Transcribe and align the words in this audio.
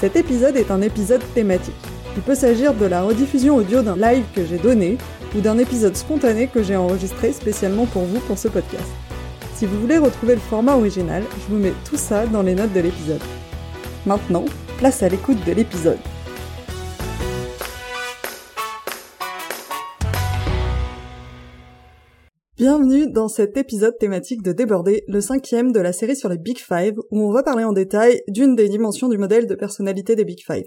Cet 0.00 0.14
épisode 0.14 0.56
est 0.56 0.70
un 0.70 0.80
épisode 0.80 1.22
thématique. 1.34 1.74
Il 2.16 2.22
peut 2.22 2.36
s'agir 2.36 2.72
de 2.72 2.86
la 2.86 3.02
rediffusion 3.02 3.56
audio 3.56 3.82
d'un 3.82 3.96
live 3.96 4.24
que 4.32 4.46
j'ai 4.46 4.58
donné 4.58 4.96
ou 5.36 5.40
d'un 5.40 5.58
épisode 5.58 5.96
spontané 5.96 6.46
que 6.46 6.62
j'ai 6.62 6.76
enregistré 6.76 7.32
spécialement 7.32 7.84
pour 7.86 8.04
vous 8.04 8.20
pour 8.20 8.38
ce 8.38 8.46
podcast. 8.46 8.86
Si 9.56 9.66
vous 9.66 9.80
voulez 9.80 9.98
retrouver 9.98 10.36
le 10.36 10.40
format 10.40 10.76
original, 10.76 11.24
je 11.40 11.52
vous 11.52 11.60
mets 11.60 11.74
tout 11.84 11.96
ça 11.96 12.26
dans 12.26 12.42
les 12.42 12.54
notes 12.54 12.72
de 12.72 12.80
l'épisode. 12.80 13.22
Maintenant, 14.06 14.44
place 14.78 15.02
à 15.02 15.08
l'écoute 15.08 15.44
de 15.44 15.52
l'épisode. 15.52 15.98
Bienvenue 22.58 23.08
dans 23.08 23.28
cet 23.28 23.56
épisode 23.56 23.96
thématique 23.98 24.42
de 24.42 24.50
Déborder, 24.50 25.04
le 25.06 25.20
cinquième 25.20 25.70
de 25.70 25.78
la 25.78 25.92
série 25.92 26.16
sur 26.16 26.28
les 26.28 26.38
Big 26.38 26.58
Five, 26.58 26.94
où 27.12 27.22
on 27.22 27.30
va 27.30 27.44
parler 27.44 27.62
en 27.62 27.72
détail 27.72 28.20
d'une 28.26 28.56
des 28.56 28.68
dimensions 28.68 29.08
du 29.08 29.16
modèle 29.16 29.46
de 29.46 29.54
personnalité 29.54 30.16
des 30.16 30.24
Big 30.24 30.40
Five. 30.44 30.64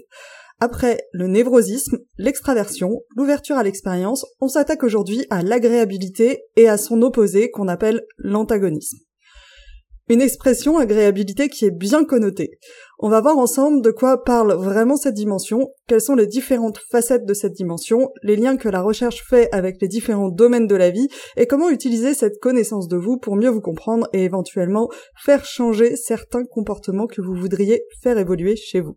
Après 0.58 1.02
le 1.12 1.26
névrosisme, 1.26 1.98
l'extraversion, 2.16 3.02
l'ouverture 3.14 3.56
à 3.56 3.62
l'expérience, 3.62 4.24
on 4.40 4.48
s'attaque 4.48 4.84
aujourd'hui 4.84 5.26
à 5.28 5.42
l'agréabilité 5.42 6.44
et 6.56 6.66
à 6.66 6.78
son 6.78 7.02
opposé 7.02 7.50
qu'on 7.50 7.68
appelle 7.68 8.00
l'antagonisme. 8.16 8.96
Une 10.08 10.20
expression 10.20 10.78
agréabilité 10.78 11.48
qui 11.48 11.64
est 11.64 11.70
bien 11.70 12.04
connotée. 12.04 12.58
On 12.98 13.08
va 13.08 13.20
voir 13.20 13.38
ensemble 13.38 13.82
de 13.82 13.92
quoi 13.92 14.24
parle 14.24 14.52
vraiment 14.54 14.96
cette 14.96 15.14
dimension, 15.14 15.70
quelles 15.86 16.00
sont 16.00 16.16
les 16.16 16.26
différentes 16.26 16.78
facettes 16.90 17.24
de 17.24 17.34
cette 17.34 17.52
dimension, 17.52 18.10
les 18.22 18.34
liens 18.34 18.56
que 18.56 18.68
la 18.68 18.82
recherche 18.82 19.22
fait 19.28 19.48
avec 19.52 19.80
les 19.80 19.88
différents 19.88 20.28
domaines 20.28 20.66
de 20.66 20.74
la 20.74 20.90
vie, 20.90 21.08
et 21.36 21.46
comment 21.46 21.70
utiliser 21.70 22.14
cette 22.14 22.40
connaissance 22.40 22.88
de 22.88 22.96
vous 22.96 23.16
pour 23.16 23.36
mieux 23.36 23.48
vous 23.48 23.60
comprendre 23.60 24.08
et 24.12 24.24
éventuellement 24.24 24.88
faire 25.24 25.44
changer 25.44 25.94
certains 25.94 26.44
comportements 26.44 27.06
que 27.06 27.22
vous 27.22 27.34
voudriez 27.34 27.84
faire 28.02 28.18
évoluer 28.18 28.56
chez 28.56 28.80
vous. 28.80 28.96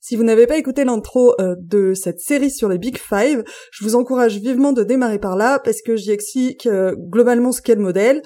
Si 0.00 0.16
vous 0.16 0.24
n'avez 0.24 0.46
pas 0.46 0.56
écouté 0.56 0.84
l'intro 0.84 1.34
euh, 1.40 1.54
de 1.58 1.92
cette 1.92 2.20
série 2.20 2.50
sur 2.50 2.70
les 2.70 2.78
Big 2.78 2.96
Five, 2.96 3.44
je 3.70 3.84
vous 3.84 3.96
encourage 3.96 4.38
vivement 4.38 4.72
de 4.72 4.82
démarrer 4.82 5.18
par 5.18 5.36
là 5.36 5.58
parce 5.58 5.82
que 5.82 5.94
j'y 5.94 6.10
explique 6.10 6.66
euh, 6.66 6.94
globalement 6.96 7.52
ce 7.52 7.60
qu'est 7.60 7.74
le 7.74 7.82
modèle, 7.82 8.22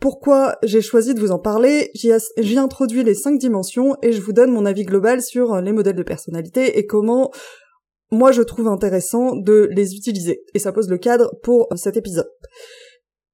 pourquoi 0.00 0.56
j'ai 0.62 0.80
choisi 0.80 1.14
de 1.14 1.20
vous 1.20 1.32
en 1.32 1.38
parler? 1.38 1.90
J'y 1.94 2.58
introduis 2.58 3.02
les 3.02 3.14
cinq 3.14 3.38
dimensions 3.38 3.96
et 4.02 4.12
je 4.12 4.20
vous 4.20 4.32
donne 4.32 4.52
mon 4.52 4.64
avis 4.64 4.84
global 4.84 5.22
sur 5.22 5.54
euh, 5.54 5.60
les 5.60 5.72
modèles 5.72 5.96
de 5.96 6.02
personnalité 6.02 6.78
et 6.78 6.86
comment 6.86 7.32
moi 8.10 8.32
je 8.32 8.42
trouve 8.42 8.68
intéressant 8.68 9.34
de 9.34 9.68
les 9.72 9.94
utiliser. 9.94 10.42
Et 10.54 10.58
ça 10.58 10.72
pose 10.72 10.88
le 10.88 10.98
cadre 10.98 11.34
pour 11.42 11.66
euh, 11.72 11.76
cet 11.76 11.96
épisode. 11.96 12.30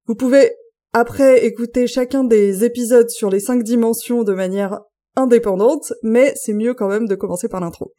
Vous 0.07 0.15
pouvez 0.15 0.53
après 0.93 1.45
écouter 1.45 1.87
chacun 1.87 2.25
des 2.25 2.65
épisodes 2.65 3.11
sur 3.11 3.29
les 3.29 3.41
cinq 3.41 3.63
dimensions 3.63 4.23
de 4.23 4.33
manière 4.33 4.81
indépendante, 5.17 5.93
mais 6.03 6.33
c'est 6.37 6.55
mieux 6.55 6.75
quand 6.75 6.89
même 6.89 7.07
de 7.07 7.15
commencer 7.15 7.49
par 7.49 7.61
l'intro. 7.61 7.93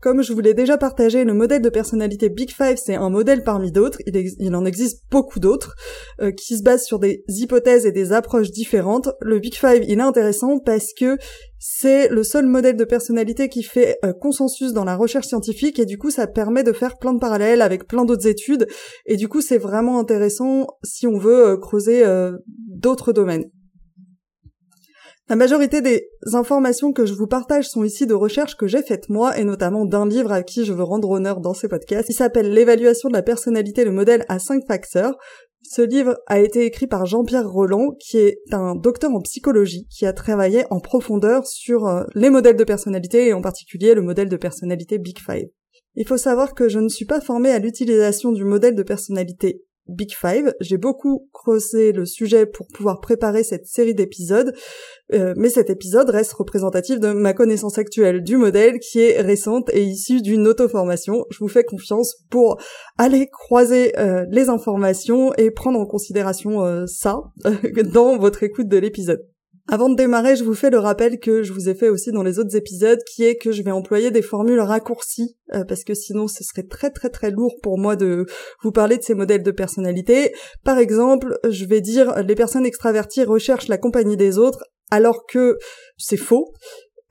Comme 0.00 0.22
je 0.22 0.32
vous 0.32 0.40
l'ai 0.40 0.54
déjà 0.54 0.78
partagé, 0.78 1.24
le 1.24 1.34
modèle 1.34 1.60
de 1.60 1.68
personnalité 1.68 2.28
Big 2.28 2.50
Five, 2.50 2.76
c'est 2.76 2.94
un 2.94 3.10
modèle 3.10 3.42
parmi 3.42 3.72
d'autres, 3.72 3.98
il, 4.06 4.54
en 4.54 4.64
existe 4.64 5.02
beaucoup 5.10 5.40
d'autres, 5.40 5.74
euh, 6.20 6.30
qui 6.30 6.56
se 6.56 6.62
basent 6.62 6.84
sur 6.84 7.00
des 7.00 7.24
hypothèses 7.26 7.84
et 7.84 7.90
des 7.90 8.12
approches 8.12 8.52
différentes. 8.52 9.10
Le 9.20 9.40
Big 9.40 9.54
Five, 9.54 9.84
il 9.88 9.98
est 9.98 10.02
intéressant 10.02 10.60
parce 10.60 10.92
que 10.96 11.18
c'est 11.58 12.08
le 12.10 12.22
seul 12.22 12.46
modèle 12.46 12.76
de 12.76 12.84
personnalité 12.84 13.48
qui 13.48 13.64
fait 13.64 13.98
euh, 14.04 14.12
consensus 14.12 14.72
dans 14.72 14.84
la 14.84 14.94
recherche 14.94 15.26
scientifique 15.26 15.80
et 15.80 15.84
du 15.86 15.98
coup 15.98 16.10
ça 16.10 16.28
permet 16.28 16.62
de 16.62 16.72
faire 16.72 16.98
plein 16.98 17.12
de 17.12 17.18
parallèles 17.18 17.62
avec 17.62 17.88
plein 17.88 18.04
d'autres 18.04 18.28
études 18.28 18.68
et 19.06 19.16
du 19.16 19.26
coup 19.26 19.40
c'est 19.40 19.58
vraiment 19.58 19.98
intéressant 19.98 20.68
si 20.84 21.08
on 21.08 21.18
veut 21.18 21.48
euh, 21.48 21.56
creuser 21.56 22.04
d'autres 22.68 23.12
domaines. 23.12 23.50
La 25.28 25.36
majorité 25.36 25.82
des 25.82 26.08
informations 26.32 26.94
que 26.94 27.04
je 27.04 27.12
vous 27.12 27.26
partage 27.26 27.68
sont 27.68 27.84
ici 27.84 28.06
de 28.06 28.14
recherches 28.14 28.56
que 28.56 28.66
j'ai 28.66 28.82
faites 28.82 29.10
moi 29.10 29.36
et 29.38 29.44
notamment 29.44 29.84
d'un 29.84 30.08
livre 30.08 30.32
à 30.32 30.42
qui 30.42 30.64
je 30.64 30.72
veux 30.72 30.82
rendre 30.82 31.10
honneur 31.10 31.40
dans 31.40 31.52
ces 31.52 31.68
podcasts. 31.68 32.08
Il 32.08 32.14
s'appelle 32.14 32.50
L'évaluation 32.50 33.10
de 33.10 33.12
la 33.12 33.22
personnalité, 33.22 33.84
le 33.84 33.92
modèle 33.92 34.24
à 34.28 34.38
cinq 34.38 34.66
facteurs. 34.66 35.18
Ce 35.62 35.82
livre 35.82 36.16
a 36.28 36.38
été 36.38 36.64
écrit 36.64 36.86
par 36.86 37.04
Jean-Pierre 37.04 37.46
Roland, 37.46 37.90
qui 38.00 38.16
est 38.16 38.38
un 38.52 38.74
docteur 38.74 39.10
en 39.12 39.20
psychologie, 39.20 39.86
qui 39.90 40.06
a 40.06 40.14
travaillé 40.14 40.64
en 40.70 40.80
profondeur 40.80 41.46
sur 41.46 41.86
euh, 41.86 42.04
les 42.14 42.30
modèles 42.30 42.56
de 42.56 42.64
personnalité 42.64 43.26
et 43.26 43.34
en 43.34 43.42
particulier 43.42 43.92
le 43.92 44.00
modèle 44.00 44.30
de 44.30 44.36
personnalité 44.38 44.96
Big 44.96 45.18
Five. 45.18 45.48
Il 45.94 46.06
faut 46.06 46.16
savoir 46.16 46.54
que 46.54 46.70
je 46.70 46.78
ne 46.78 46.88
suis 46.88 47.04
pas 47.04 47.20
formée 47.20 47.50
à 47.50 47.58
l'utilisation 47.58 48.32
du 48.32 48.44
modèle 48.44 48.74
de 48.74 48.82
personnalité 48.82 49.62
Big 49.88 50.14
Five. 50.14 50.54
J'ai 50.60 50.76
beaucoup 50.76 51.28
creusé 51.32 51.92
le 51.92 52.06
sujet 52.06 52.46
pour 52.46 52.66
pouvoir 52.68 53.00
préparer 53.00 53.42
cette 53.42 53.66
série 53.66 53.94
d'épisodes, 53.94 54.54
euh, 55.12 55.34
mais 55.36 55.48
cet 55.48 55.70
épisode 55.70 56.10
reste 56.10 56.32
représentatif 56.32 57.00
de 57.00 57.12
ma 57.12 57.32
connaissance 57.32 57.78
actuelle 57.78 58.22
du 58.22 58.36
modèle 58.36 58.78
qui 58.78 59.00
est 59.00 59.20
récente 59.20 59.70
et 59.72 59.82
issue 59.82 60.20
d'une 60.20 60.46
auto-formation. 60.46 61.24
Je 61.30 61.38
vous 61.38 61.48
fais 61.48 61.64
confiance 61.64 62.16
pour 62.30 62.60
aller 62.98 63.28
croiser 63.28 63.98
euh, 63.98 64.26
les 64.30 64.48
informations 64.48 65.32
et 65.34 65.50
prendre 65.50 65.80
en 65.80 65.86
considération 65.86 66.64
euh, 66.64 66.86
ça 66.86 67.22
dans 67.92 68.18
votre 68.18 68.42
écoute 68.42 68.68
de 68.68 68.78
l'épisode. 68.78 69.24
Avant 69.70 69.90
de 69.90 69.96
démarrer, 69.96 70.34
je 70.34 70.44
vous 70.44 70.54
fais 70.54 70.70
le 70.70 70.78
rappel 70.78 71.20
que 71.20 71.42
je 71.42 71.52
vous 71.52 71.68
ai 71.68 71.74
fait 71.74 71.90
aussi 71.90 72.10
dans 72.10 72.22
les 72.22 72.38
autres 72.38 72.56
épisodes, 72.56 73.00
qui 73.04 73.24
est 73.24 73.36
que 73.36 73.52
je 73.52 73.62
vais 73.62 73.70
employer 73.70 74.10
des 74.10 74.22
formules 74.22 74.60
raccourcies, 74.60 75.36
euh, 75.52 75.62
parce 75.62 75.84
que 75.84 75.92
sinon 75.92 76.26
ce 76.26 76.42
serait 76.42 76.62
très 76.62 76.90
très 76.90 77.10
très 77.10 77.30
lourd 77.30 77.54
pour 77.62 77.76
moi 77.78 77.94
de 77.94 78.24
vous 78.62 78.72
parler 78.72 78.96
de 78.96 79.02
ces 79.02 79.14
modèles 79.14 79.42
de 79.42 79.50
personnalité. 79.50 80.32
Par 80.64 80.78
exemple, 80.78 81.38
je 81.46 81.66
vais 81.66 81.82
dire 81.82 82.22
les 82.22 82.34
personnes 82.34 82.64
extraverties 82.64 83.24
recherchent 83.24 83.68
la 83.68 83.76
compagnie 83.76 84.16
des 84.16 84.38
autres, 84.38 84.64
alors 84.90 85.26
que 85.26 85.58
c'est 85.98 86.16
faux. 86.16 86.54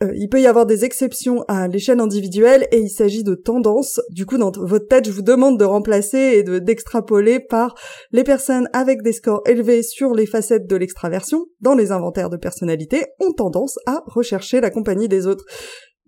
Euh, 0.04 0.12
il 0.16 0.30
peut 0.30 0.40
y 0.40 0.46
avoir 0.46 0.68
des 0.68 0.86
exceptions 0.86 1.44
à 1.48 1.68
l'échelle 1.68 2.00
individuelle 2.00 2.68
et 2.72 2.80
il 2.80 2.90
s'agit 2.90 3.24
de 3.24 3.34
tendances. 3.34 4.00
Du 4.12 4.28
coup, 4.28 4.38
dans 4.38 4.52
votre 4.52 4.88
tête, 4.88 5.06
je 5.06 5.12
vous 5.12 5.24
demande 5.24 5.60
de 5.60 5.66
remplacer 5.66 6.18
et 6.18 6.44
de 6.44 6.60
d'extrapoler 6.60 7.40
par 7.40 7.74
les 8.12 8.24
personnes 8.24 8.70
avec 8.74 9.02
des 9.02 9.14
scores 9.14 9.42
élevés 9.48 9.82
sur 9.82 10.14
les 10.14 10.28
facettes 10.28 10.68
de 10.68 10.76
l'extraversion 10.76 11.46
dans 11.62 11.74
les 11.74 11.92
inventaires 11.92 12.30
de 12.30 12.38
personnalité 12.38 13.06
ont 13.20 13.32
tendance 13.32 13.78
à 13.88 14.04
rechercher 14.06 14.62
la 14.62 14.70
compagnie 14.70 15.08
des 15.08 15.26
autres. 15.26 15.46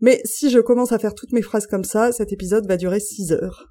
Mais 0.02 0.22
si 0.24 0.50
je 0.50 0.60
commence 0.60 0.92
à 0.92 1.00
faire 1.00 1.14
toutes 1.14 1.34
mes 1.34 1.42
phrases 1.42 1.68
comme 1.68 1.84
ça, 1.84 2.12
cet 2.12 2.32
épisode 2.32 2.68
va 2.68 2.78
durer 2.78 3.00
6 3.00 3.34
heures. 3.34 3.66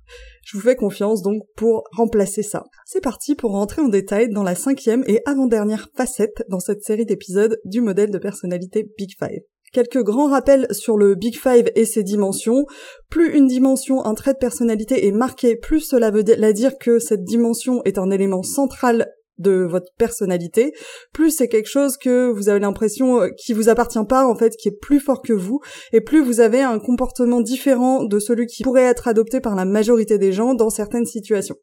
Je 0.45 0.57
vous 0.57 0.63
fais 0.63 0.77
confiance 0.77 1.23
donc 1.23 1.43
pour 1.57 1.85
remplacer 1.93 2.43
ça. 2.43 2.65
C'est 2.85 3.01
parti 3.01 3.35
pour 3.35 3.53
rentrer 3.53 3.81
en 3.81 3.89
détail 3.89 4.29
dans 4.29 4.43
la 4.43 4.55
cinquième 4.55 5.05
et 5.07 5.21
avant-dernière 5.25 5.89
facette 5.97 6.45
dans 6.49 6.61
cette 6.61 6.83
série 6.83 7.07
d'épisodes 7.07 7.59
du 7.65 7.81
modèle 7.81 8.11
de 8.11 8.19
personnalité 8.19 8.91
Big 8.99 9.13
Five. 9.19 9.41
Quelques 9.73 10.03
grands 10.03 10.29
rappels 10.29 10.67
sur 10.71 10.97
le 10.97 11.15
Big 11.15 11.37
Five 11.37 11.71
et 11.75 11.85
ses 11.85 12.03
dimensions. 12.03 12.67
Plus 13.11 13.37
une 13.37 13.47
dimension, 13.47 14.05
un 14.05 14.15
trait 14.15 14.33
de 14.33 14.39
personnalité 14.39 15.07
est 15.07 15.13
marqué, 15.13 15.57
plus 15.57 15.81
cela 15.81 16.11
veut 16.11 16.23
dire 16.23 16.79
que 16.79 16.99
cette 16.99 17.25
dimension 17.25 17.83
est 17.85 17.99
un 17.99 18.11
élément 18.11 18.43
central 18.43 19.13
de 19.39 19.65
votre 19.65 19.93
personnalité, 19.97 20.73
plus 21.13 21.31
c'est 21.31 21.49
quelque 21.49 21.69
chose 21.69 21.97
que 21.97 22.29
vous 22.31 22.49
avez 22.49 22.61
l'impression 22.61 23.21
euh, 23.21 23.29
qui 23.39 23.53
vous 23.53 23.69
appartient 23.69 24.05
pas 24.09 24.27
en 24.27 24.35
fait, 24.35 24.57
qui 24.57 24.69
est 24.69 24.79
plus 24.81 25.01
fort 25.01 25.23
que 25.23 25.33
vous, 25.33 25.61
et 25.93 26.01
plus 26.01 26.23
vous 26.23 26.41
avez 26.41 26.61
un 26.61 26.79
comportement 26.79 27.41
différent 27.41 28.05
de 28.05 28.19
celui 28.19 28.47
qui 28.47 28.65
pourrait 28.65 28.83
être 28.83 29.09
adopté 29.09 29.41
par 29.41 29.55
la 29.55 29.65
majorité 29.65 30.19
des 30.19 30.33
gens 30.33 30.55
dans 30.55 30.71
certaines 30.71 31.07
situations. 31.07 31.57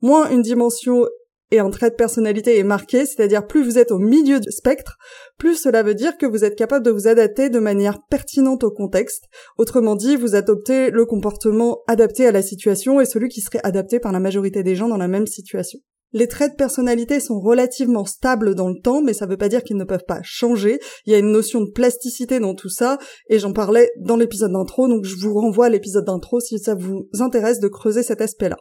Moins 0.00 0.30
une 0.30 0.42
dimension 0.42 1.06
et 1.50 1.58
un 1.58 1.70
trait 1.70 1.90
de 1.90 1.94
personnalité 1.94 2.58
est 2.58 2.64
marqué, 2.64 3.06
c'est-à-dire 3.06 3.46
plus 3.46 3.64
vous 3.64 3.78
êtes 3.78 3.90
au 3.90 3.98
milieu 3.98 4.40
du 4.40 4.50
spectre, 4.50 4.96
plus 5.38 5.56
cela 5.56 5.82
veut 5.82 5.94
dire 5.94 6.16
que 6.18 6.26
vous 6.26 6.44
êtes 6.44 6.56
capable 6.56 6.84
de 6.84 6.90
vous 6.90 7.08
adapter 7.08 7.50
de 7.50 7.58
manière 7.58 7.98
pertinente 8.08 8.64
au 8.64 8.70
contexte. 8.70 9.24
Autrement 9.58 9.96
dit, 9.96 10.16
vous 10.16 10.34
adoptez 10.34 10.90
le 10.90 11.06
comportement 11.06 11.80
adapté 11.86 12.26
à 12.26 12.32
la 12.32 12.42
situation 12.42 13.00
et 13.00 13.06
celui 13.06 13.28
qui 13.28 13.40
serait 13.40 13.60
adapté 13.64 14.00
par 14.00 14.12
la 14.12 14.20
majorité 14.20 14.62
des 14.62 14.76
gens 14.76 14.88
dans 14.88 14.96
la 14.96 15.08
même 15.08 15.26
situation. 15.26 15.78
Les 16.12 16.26
traits 16.26 16.52
de 16.52 16.56
personnalité 16.56 17.20
sont 17.20 17.38
relativement 17.38 18.04
stables 18.04 18.56
dans 18.56 18.68
le 18.68 18.80
temps, 18.82 19.00
mais 19.00 19.12
ça 19.12 19.26
ne 19.26 19.30
veut 19.30 19.36
pas 19.36 19.48
dire 19.48 19.62
qu'ils 19.62 19.76
ne 19.76 19.84
peuvent 19.84 20.06
pas 20.08 20.20
changer. 20.24 20.80
Il 21.06 21.12
y 21.12 21.14
a 21.14 21.18
une 21.18 21.30
notion 21.30 21.60
de 21.60 21.70
plasticité 21.70 22.40
dans 22.40 22.56
tout 22.56 22.68
ça, 22.68 22.98
et 23.28 23.38
j'en 23.38 23.52
parlais 23.52 23.90
dans 23.96 24.16
l'épisode 24.16 24.50
d'intro, 24.52 24.88
donc 24.88 25.04
je 25.04 25.14
vous 25.16 25.34
renvoie 25.34 25.66
à 25.66 25.68
l'épisode 25.68 26.04
d'intro 26.04 26.40
si 26.40 26.58
ça 26.58 26.74
vous 26.74 27.08
intéresse 27.20 27.60
de 27.60 27.68
creuser 27.68 28.02
cet 28.02 28.20
aspect-là. 28.20 28.56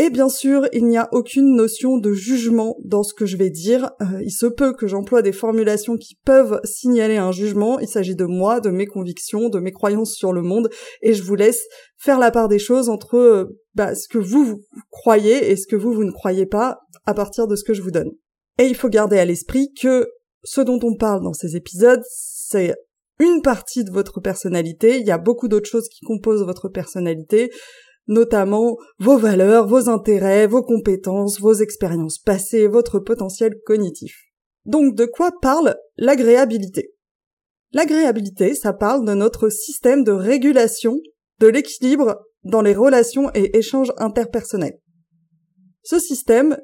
Et 0.00 0.10
bien 0.10 0.28
sûr, 0.28 0.68
il 0.72 0.86
n'y 0.86 0.96
a 0.96 1.08
aucune 1.10 1.56
notion 1.56 1.98
de 1.98 2.12
jugement 2.12 2.76
dans 2.84 3.02
ce 3.02 3.12
que 3.12 3.26
je 3.26 3.36
vais 3.36 3.50
dire. 3.50 3.90
Euh, 4.00 4.22
il 4.22 4.30
se 4.30 4.46
peut 4.46 4.72
que 4.72 4.86
j'emploie 4.86 5.22
des 5.22 5.32
formulations 5.32 5.96
qui 5.96 6.14
peuvent 6.24 6.60
signaler 6.62 7.16
un 7.16 7.32
jugement. 7.32 7.80
Il 7.80 7.88
s'agit 7.88 8.14
de 8.14 8.24
moi, 8.24 8.60
de 8.60 8.70
mes 8.70 8.86
convictions, 8.86 9.48
de 9.48 9.58
mes 9.58 9.72
croyances 9.72 10.14
sur 10.14 10.32
le 10.32 10.42
monde, 10.42 10.70
et 11.02 11.14
je 11.14 11.24
vous 11.24 11.34
laisse 11.34 11.64
faire 11.96 12.20
la 12.20 12.30
part 12.30 12.46
des 12.46 12.60
choses 12.60 12.88
entre 12.88 13.16
euh, 13.16 13.58
bah, 13.74 13.96
ce 13.96 14.06
que 14.06 14.18
vous, 14.18 14.60
croyez 14.88 15.50
et 15.50 15.56
ce 15.56 15.66
que 15.66 15.74
vous 15.74 16.04
ne 16.04 16.12
croyez 16.12 16.46
pas 16.46 16.78
à 17.04 17.12
partir 17.12 17.48
de 17.48 17.56
ce 17.56 17.64
que 17.64 17.74
je 17.74 17.82
vous 17.82 17.90
donne. 17.90 18.12
Et 18.60 18.66
il 18.66 18.76
faut 18.76 18.88
garder 18.88 19.18
à 19.18 19.24
l'esprit 19.24 19.72
que 19.74 20.06
ce 20.44 20.60
dont 20.60 20.78
on 20.84 20.94
parle 20.94 21.24
dans 21.24 21.32
ces 21.32 21.56
épisodes, 21.56 22.02
c'est 22.08 22.72
une 23.18 23.42
partie 23.42 23.82
de 23.82 23.90
votre 23.90 24.20
personnalité. 24.20 24.98
Il 25.00 25.06
y 25.08 25.10
a 25.10 25.18
beaucoup 25.18 25.48
d'autres 25.48 25.68
choses 25.68 25.88
qui 25.88 26.06
composent 26.06 26.44
votre 26.44 26.68
personnalité 26.68 27.50
notamment 28.08 28.76
vos 28.98 29.18
valeurs, 29.18 29.68
vos 29.68 29.88
intérêts, 29.88 30.46
vos 30.46 30.62
compétences, 30.62 31.40
vos 31.40 31.54
expériences 31.54 32.18
passées, 32.18 32.66
votre 32.66 32.98
potentiel 32.98 33.54
cognitif. 33.64 34.16
Donc 34.64 34.94
de 34.94 35.04
quoi 35.04 35.30
parle 35.40 35.76
l'agréabilité? 35.96 36.94
L'agréabilité, 37.72 38.54
ça 38.54 38.72
parle 38.72 39.04
de 39.04 39.14
notre 39.14 39.50
système 39.50 40.02
de 40.02 40.12
régulation 40.12 40.98
de 41.38 41.46
l'équilibre 41.46 42.18
dans 42.44 42.62
les 42.62 42.74
relations 42.74 43.30
et 43.34 43.56
échanges 43.56 43.92
interpersonnels. 43.98 44.78
Ce 45.82 45.98
système, 45.98 46.58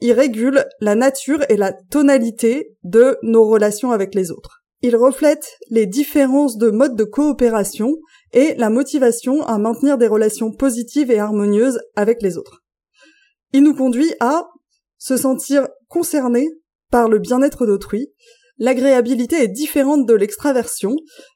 il 0.00 0.12
régule 0.12 0.64
la 0.80 0.94
nature 0.94 1.44
et 1.48 1.56
la 1.56 1.72
tonalité 1.72 2.76
de 2.82 3.16
nos 3.22 3.48
relations 3.48 3.92
avec 3.92 4.14
les 4.14 4.30
autres. 4.30 4.62
Il 4.82 4.96
reflète 4.96 5.58
les 5.68 5.86
différences 5.86 6.56
de 6.56 6.70
modes 6.70 6.96
de 6.96 7.04
coopération 7.04 7.96
et 8.32 8.54
la 8.54 8.70
motivation 8.70 9.42
à 9.42 9.58
maintenir 9.58 9.98
des 9.98 10.06
relations 10.06 10.52
positives 10.52 11.10
et 11.10 11.18
harmonieuses 11.18 11.80
avec 11.96 12.22
les 12.22 12.36
autres. 12.36 12.62
Il 13.52 13.62
nous 13.62 13.74
conduit 13.74 14.12
à 14.20 14.48
se 14.98 15.16
sentir 15.16 15.68
concerné 15.88 16.48
par 16.90 17.08
le 17.08 17.18
bien-être 17.18 17.66
d'autrui 17.66 18.12
L'agréabilité 18.62 19.42
est 19.42 19.48
différente 19.48 20.04
de 20.04 20.12
l'extraversion, 20.12 20.94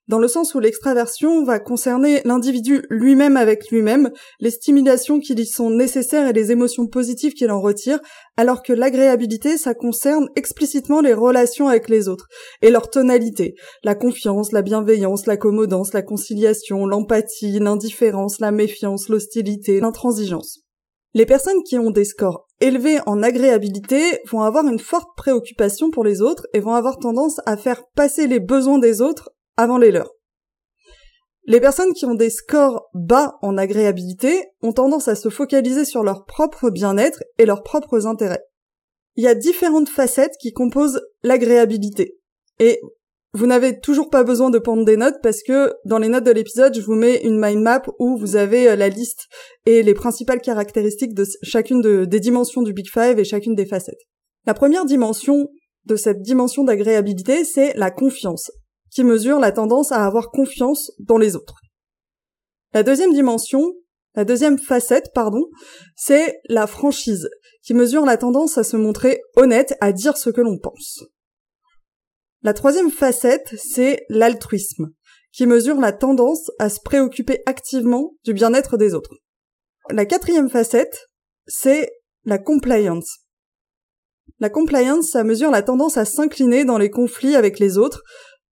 dans 0.08 0.18
le 0.18 0.28
sens 0.28 0.54
où 0.54 0.60
l'extraversion 0.60 1.42
va 1.42 1.58
concerner 1.58 2.20
l'individu 2.26 2.84
lui-même 2.90 3.38
avec 3.38 3.70
lui-même, 3.70 4.10
les 4.40 4.50
stimulations 4.50 5.18
qui 5.20 5.34
lui 5.34 5.46
sont 5.46 5.70
nécessaires 5.70 6.28
et 6.28 6.34
les 6.34 6.52
émotions 6.52 6.86
positives 6.86 7.32
qu'il 7.32 7.50
en 7.50 7.62
retire, 7.62 7.98
alors 8.36 8.62
que 8.62 8.74
l'agréabilité, 8.74 9.56
ça 9.56 9.72
concerne 9.72 10.28
explicitement 10.36 11.00
les 11.00 11.14
relations 11.14 11.66
avec 11.66 11.88
les 11.88 12.08
autres, 12.08 12.28
et 12.60 12.68
leur 12.68 12.90
tonalité, 12.90 13.54
la 13.84 13.94
confiance, 13.94 14.52
la 14.52 14.60
bienveillance, 14.60 15.24
l'accommodance, 15.24 15.94
la 15.94 16.02
conciliation, 16.02 16.84
l'empathie, 16.84 17.58
l'indifférence, 17.58 18.38
la 18.38 18.52
méfiance, 18.52 19.08
l'hostilité, 19.08 19.80
l'intransigeance. 19.80 20.60
Les 21.14 21.24
personnes 21.24 21.62
qui 21.62 21.78
ont 21.78 21.90
des 21.90 22.04
scores 22.04 22.44
élevés 22.60 23.00
en 23.06 23.22
agréabilité 23.22 24.20
vont 24.30 24.42
avoir 24.42 24.66
une 24.66 24.78
forte 24.78 25.16
préoccupation 25.16 25.90
pour 25.90 26.04
les 26.04 26.20
autres 26.22 26.46
et 26.52 26.60
vont 26.60 26.74
avoir 26.74 26.98
tendance 26.98 27.40
à 27.46 27.56
faire 27.56 27.84
passer 27.94 28.26
les 28.26 28.40
besoins 28.40 28.78
des 28.78 29.00
autres 29.00 29.30
avant 29.56 29.78
les 29.78 29.90
leurs. 29.90 30.12
Les 31.46 31.60
personnes 31.60 31.92
qui 31.92 32.06
ont 32.06 32.14
des 32.14 32.30
scores 32.30 32.88
bas 32.94 33.38
en 33.42 33.58
agréabilité 33.58 34.42
ont 34.62 34.72
tendance 34.72 35.08
à 35.08 35.14
se 35.14 35.28
focaliser 35.28 35.84
sur 35.84 36.02
leur 36.02 36.24
propre 36.24 36.70
bien-être 36.70 37.22
et 37.38 37.44
leurs 37.44 37.62
propres 37.62 38.06
intérêts. 38.06 38.42
Il 39.16 39.24
y 39.24 39.28
a 39.28 39.34
différentes 39.34 39.90
facettes 39.90 40.36
qui 40.40 40.52
composent 40.52 41.02
l'agréabilité. 41.22 42.18
Et 42.58 42.80
vous 43.34 43.46
n'avez 43.46 43.81
toujours 43.81 44.10
pas 44.10 44.22
besoin 44.22 44.48
de 44.48 44.60
prendre 44.60 44.84
des 44.84 44.96
notes 44.96 45.19
parce 45.20 45.42
que 45.42 45.72
dans 45.84 45.98
les 45.98 46.08
notes 46.08 46.25
de 46.25 46.31
l'épisode, 46.31 46.72
je 46.75 46.81
vous 46.81 46.94
mets 46.94 47.20
une 47.25 47.38
mind 47.38 47.60
map 47.60 47.82
où 47.98 48.16
vous 48.16 48.36
avez 48.36 48.69
euh, 48.69 48.76
la 48.76 48.88
liste 48.88 49.26
et 49.66 49.82
les 49.82 49.92
principales 49.92 50.40
caractéristiques 50.40 51.14
de 51.14 51.26
chacune 51.42 52.06
des 52.06 52.20
dimensions 52.20 52.62
du 52.62 52.72
Big 52.72 52.88
Five 52.88 53.19
et 53.19 53.25
chacune 53.25 53.56
des 53.56 53.66
facettes. 53.66 53.98
La 54.46 54.54
première 54.54 54.84
dimension 54.84 55.48
de 55.84 55.96
cette 55.96 56.22
dimension 56.22 56.62
d'agréabilité, 56.62 57.44
c'est 57.44 57.75
la 57.75 57.90
confiance, 57.90 58.52
qui 58.90 59.02
mesure 59.02 59.40
la 59.40 59.50
tendance 59.50 59.90
à 59.90 60.06
avoir 60.06 60.31
confiance 60.31 60.92
dans 61.00 61.19
les 61.19 61.34
autres. 61.34 61.56
La 62.72 62.84
deuxième 62.84 63.12
dimension, 63.12 63.72
la 64.14 64.25
deuxième 64.25 64.58
facette, 64.58 65.10
pardon, 65.12 65.44
c'est 65.96 66.38
la 66.48 66.69
franchise, 66.69 67.28
qui 67.64 67.75
mesure 67.75 68.04
la 68.04 68.16
tendance 68.16 68.58
à 68.58 68.64
se 68.64 68.76
montrer 68.76 69.20
honnête, 69.36 69.76
à 69.81 69.92
dire 69.92 70.16
ce 70.16 70.31
que 70.31 70.40
l'on 70.40 70.58
pense. 70.58 71.04
La 72.44 72.52
troisième 72.52 72.91
facette, 72.91 73.55
c'est 73.56 74.05
l'altruisme, 74.11 74.91
qui 75.32 75.46
mesure 75.46 75.81
la 75.81 75.93
tendance 75.93 76.50
à 76.58 76.69
se 76.69 76.79
préoccuper 76.79 77.43
activement 77.46 78.12
du 78.23 78.35
bien-être 78.35 78.76
des 78.76 78.93
autres. 78.93 79.14
La 79.88 80.05
quatrième 80.05 80.50
facette, 80.50 81.08
c'est 81.46 81.91
la 82.26 82.37
compliance. 82.37 83.20
La 84.41 84.50
compliance, 84.50 85.08
ça 85.08 85.25
mesure 85.25 85.50
la 85.50 85.62
tendance 85.62 85.96
à 85.96 86.05
s'incliner 86.05 86.67
dans 86.67 86.76
les 86.76 86.91
conflits 86.91 87.35
avec 87.35 87.58
les 87.58 87.79
autres. 87.79 88.02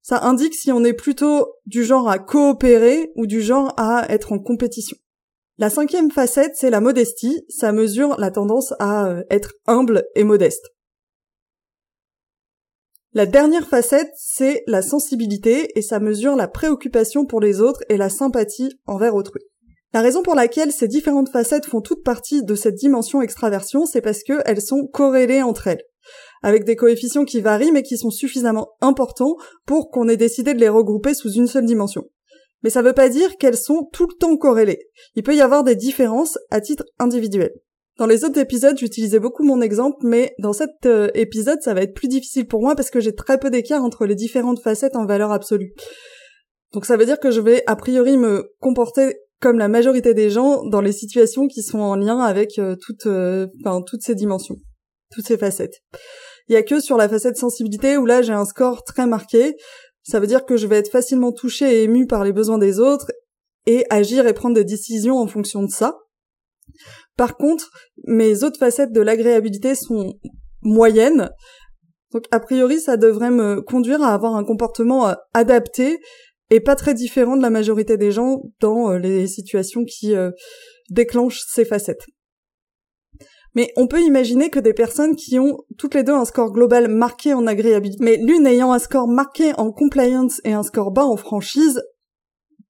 Ça 0.00 0.22
indique 0.22 0.54
si 0.54 0.72
on 0.72 0.84
est 0.84 0.94
plutôt 0.94 1.52
du 1.66 1.84
genre 1.84 2.08
à 2.08 2.18
coopérer 2.18 3.12
ou 3.14 3.26
du 3.26 3.42
genre 3.42 3.74
à 3.76 4.06
être 4.08 4.32
en 4.32 4.38
compétition. 4.38 4.96
La 5.58 5.68
cinquième 5.68 6.10
facette, 6.10 6.52
c'est 6.56 6.70
la 6.70 6.80
modestie. 6.80 7.44
Ça 7.50 7.72
mesure 7.72 8.18
la 8.18 8.30
tendance 8.30 8.72
à 8.78 9.08
euh, 9.08 9.22
être 9.28 9.52
humble 9.66 10.04
et 10.14 10.24
modeste. 10.24 10.71
La 13.14 13.26
dernière 13.26 13.68
facette, 13.68 14.10
c'est 14.16 14.62
la 14.66 14.80
sensibilité 14.80 15.78
et 15.78 15.82
ça 15.82 16.00
mesure 16.00 16.34
la 16.34 16.48
préoccupation 16.48 17.26
pour 17.26 17.42
les 17.42 17.60
autres 17.60 17.82
et 17.90 17.98
la 17.98 18.08
sympathie 18.08 18.70
envers 18.86 19.14
autrui. 19.14 19.42
La 19.92 20.00
raison 20.00 20.22
pour 20.22 20.34
laquelle 20.34 20.72
ces 20.72 20.88
différentes 20.88 21.28
facettes 21.28 21.66
font 21.66 21.82
toute 21.82 22.02
partie 22.02 22.42
de 22.42 22.54
cette 22.54 22.76
dimension 22.76 23.20
extraversion, 23.20 23.84
c'est 23.84 24.00
parce 24.00 24.22
qu'elles 24.22 24.62
sont 24.62 24.86
corrélées 24.86 25.42
entre 25.42 25.66
elles, 25.66 25.82
avec 26.42 26.64
des 26.64 26.74
coefficients 26.74 27.26
qui 27.26 27.42
varient 27.42 27.72
mais 27.72 27.82
qui 27.82 27.98
sont 27.98 28.10
suffisamment 28.10 28.70
importants 28.80 29.36
pour 29.66 29.90
qu'on 29.90 30.08
ait 30.08 30.16
décidé 30.16 30.54
de 30.54 30.60
les 30.60 30.70
regrouper 30.70 31.12
sous 31.12 31.32
une 31.32 31.48
seule 31.48 31.66
dimension. 31.66 32.04
Mais 32.62 32.70
ça 32.70 32.80
ne 32.80 32.86
veut 32.86 32.94
pas 32.94 33.10
dire 33.10 33.36
qu'elles 33.36 33.58
sont 33.58 33.90
tout 33.92 34.06
le 34.06 34.16
temps 34.16 34.38
corrélées. 34.38 34.88
Il 35.16 35.22
peut 35.22 35.36
y 35.36 35.42
avoir 35.42 35.64
des 35.64 35.76
différences 35.76 36.38
à 36.50 36.62
titre 36.62 36.84
individuel. 36.98 37.52
Dans 38.02 38.08
les 38.08 38.24
autres 38.24 38.40
épisodes, 38.40 38.76
j'utilisais 38.76 39.20
beaucoup 39.20 39.44
mon 39.44 39.60
exemple, 39.60 39.98
mais 40.02 40.34
dans 40.40 40.52
cet 40.52 40.86
euh, 40.86 41.08
épisode, 41.14 41.62
ça 41.62 41.72
va 41.72 41.82
être 41.82 41.94
plus 41.94 42.08
difficile 42.08 42.48
pour 42.48 42.60
moi 42.60 42.74
parce 42.74 42.90
que 42.90 42.98
j'ai 42.98 43.14
très 43.14 43.38
peu 43.38 43.48
d'écart 43.48 43.84
entre 43.84 44.06
les 44.06 44.16
différentes 44.16 44.60
facettes 44.60 44.96
en 44.96 45.06
valeur 45.06 45.30
absolue. 45.30 45.72
Donc 46.72 46.84
ça 46.84 46.96
veut 46.96 47.06
dire 47.06 47.20
que 47.20 47.30
je 47.30 47.40
vais 47.40 47.62
a 47.68 47.76
priori 47.76 48.16
me 48.16 48.50
comporter 48.58 49.18
comme 49.40 49.56
la 49.56 49.68
majorité 49.68 50.14
des 50.14 50.30
gens 50.30 50.64
dans 50.64 50.80
les 50.80 50.90
situations 50.90 51.46
qui 51.46 51.62
sont 51.62 51.78
en 51.78 51.94
lien 51.94 52.18
avec 52.18 52.58
euh, 52.58 52.74
toutes, 52.74 53.06
euh, 53.06 53.46
toutes 53.86 54.02
ces 54.02 54.16
dimensions, 54.16 54.56
toutes 55.12 55.28
ces 55.28 55.38
facettes. 55.38 55.78
Il 56.48 56.54
y 56.54 56.56
a 56.56 56.64
que 56.64 56.80
sur 56.80 56.96
la 56.96 57.08
facette 57.08 57.36
sensibilité 57.36 57.98
où 57.98 58.04
là 58.04 58.20
j'ai 58.20 58.32
un 58.32 58.46
score 58.46 58.82
très 58.82 59.06
marqué. 59.06 59.54
Ça 60.02 60.18
veut 60.18 60.26
dire 60.26 60.44
que 60.44 60.56
je 60.56 60.66
vais 60.66 60.78
être 60.78 60.90
facilement 60.90 61.30
touché 61.30 61.72
et 61.72 61.82
ému 61.84 62.08
par 62.08 62.24
les 62.24 62.32
besoins 62.32 62.58
des 62.58 62.80
autres 62.80 63.12
et 63.66 63.86
agir 63.90 64.26
et 64.26 64.32
prendre 64.32 64.56
des 64.56 64.64
décisions 64.64 65.18
en 65.18 65.28
fonction 65.28 65.62
de 65.62 65.70
ça. 65.70 66.01
Par 67.16 67.36
contre, 67.36 67.70
mes 68.06 68.42
autres 68.42 68.58
facettes 68.58 68.92
de 68.92 69.00
l'agréabilité 69.00 69.74
sont 69.74 70.14
moyennes. 70.62 71.30
Donc 72.12 72.24
a 72.30 72.40
priori, 72.40 72.80
ça 72.80 72.96
devrait 72.96 73.30
me 73.30 73.60
conduire 73.60 74.02
à 74.02 74.12
avoir 74.12 74.36
un 74.36 74.44
comportement 74.44 75.08
euh, 75.08 75.14
adapté 75.34 75.98
et 76.50 76.60
pas 76.60 76.76
très 76.76 76.94
différent 76.94 77.36
de 77.36 77.42
la 77.42 77.50
majorité 77.50 77.96
des 77.96 78.12
gens 78.12 78.42
dans 78.60 78.90
euh, 78.90 78.98
les 78.98 79.26
situations 79.26 79.84
qui 79.84 80.14
euh, 80.14 80.30
déclenchent 80.90 81.44
ces 81.48 81.64
facettes. 81.64 82.04
Mais 83.54 83.70
on 83.76 83.86
peut 83.86 84.00
imaginer 84.00 84.48
que 84.48 84.58
des 84.58 84.72
personnes 84.72 85.14
qui 85.14 85.38
ont 85.38 85.58
toutes 85.76 85.94
les 85.94 86.02
deux 86.02 86.14
un 86.14 86.24
score 86.24 86.52
global 86.52 86.88
marqué 86.88 87.34
en 87.34 87.46
agréabilité, 87.46 88.02
mais 88.02 88.16
l'une 88.16 88.46
ayant 88.46 88.72
un 88.72 88.78
score 88.78 89.08
marqué 89.08 89.52
en 89.58 89.72
compliance 89.72 90.40
et 90.44 90.52
un 90.52 90.62
score 90.62 90.90
bas 90.90 91.04
en 91.04 91.16
franchise, 91.16 91.82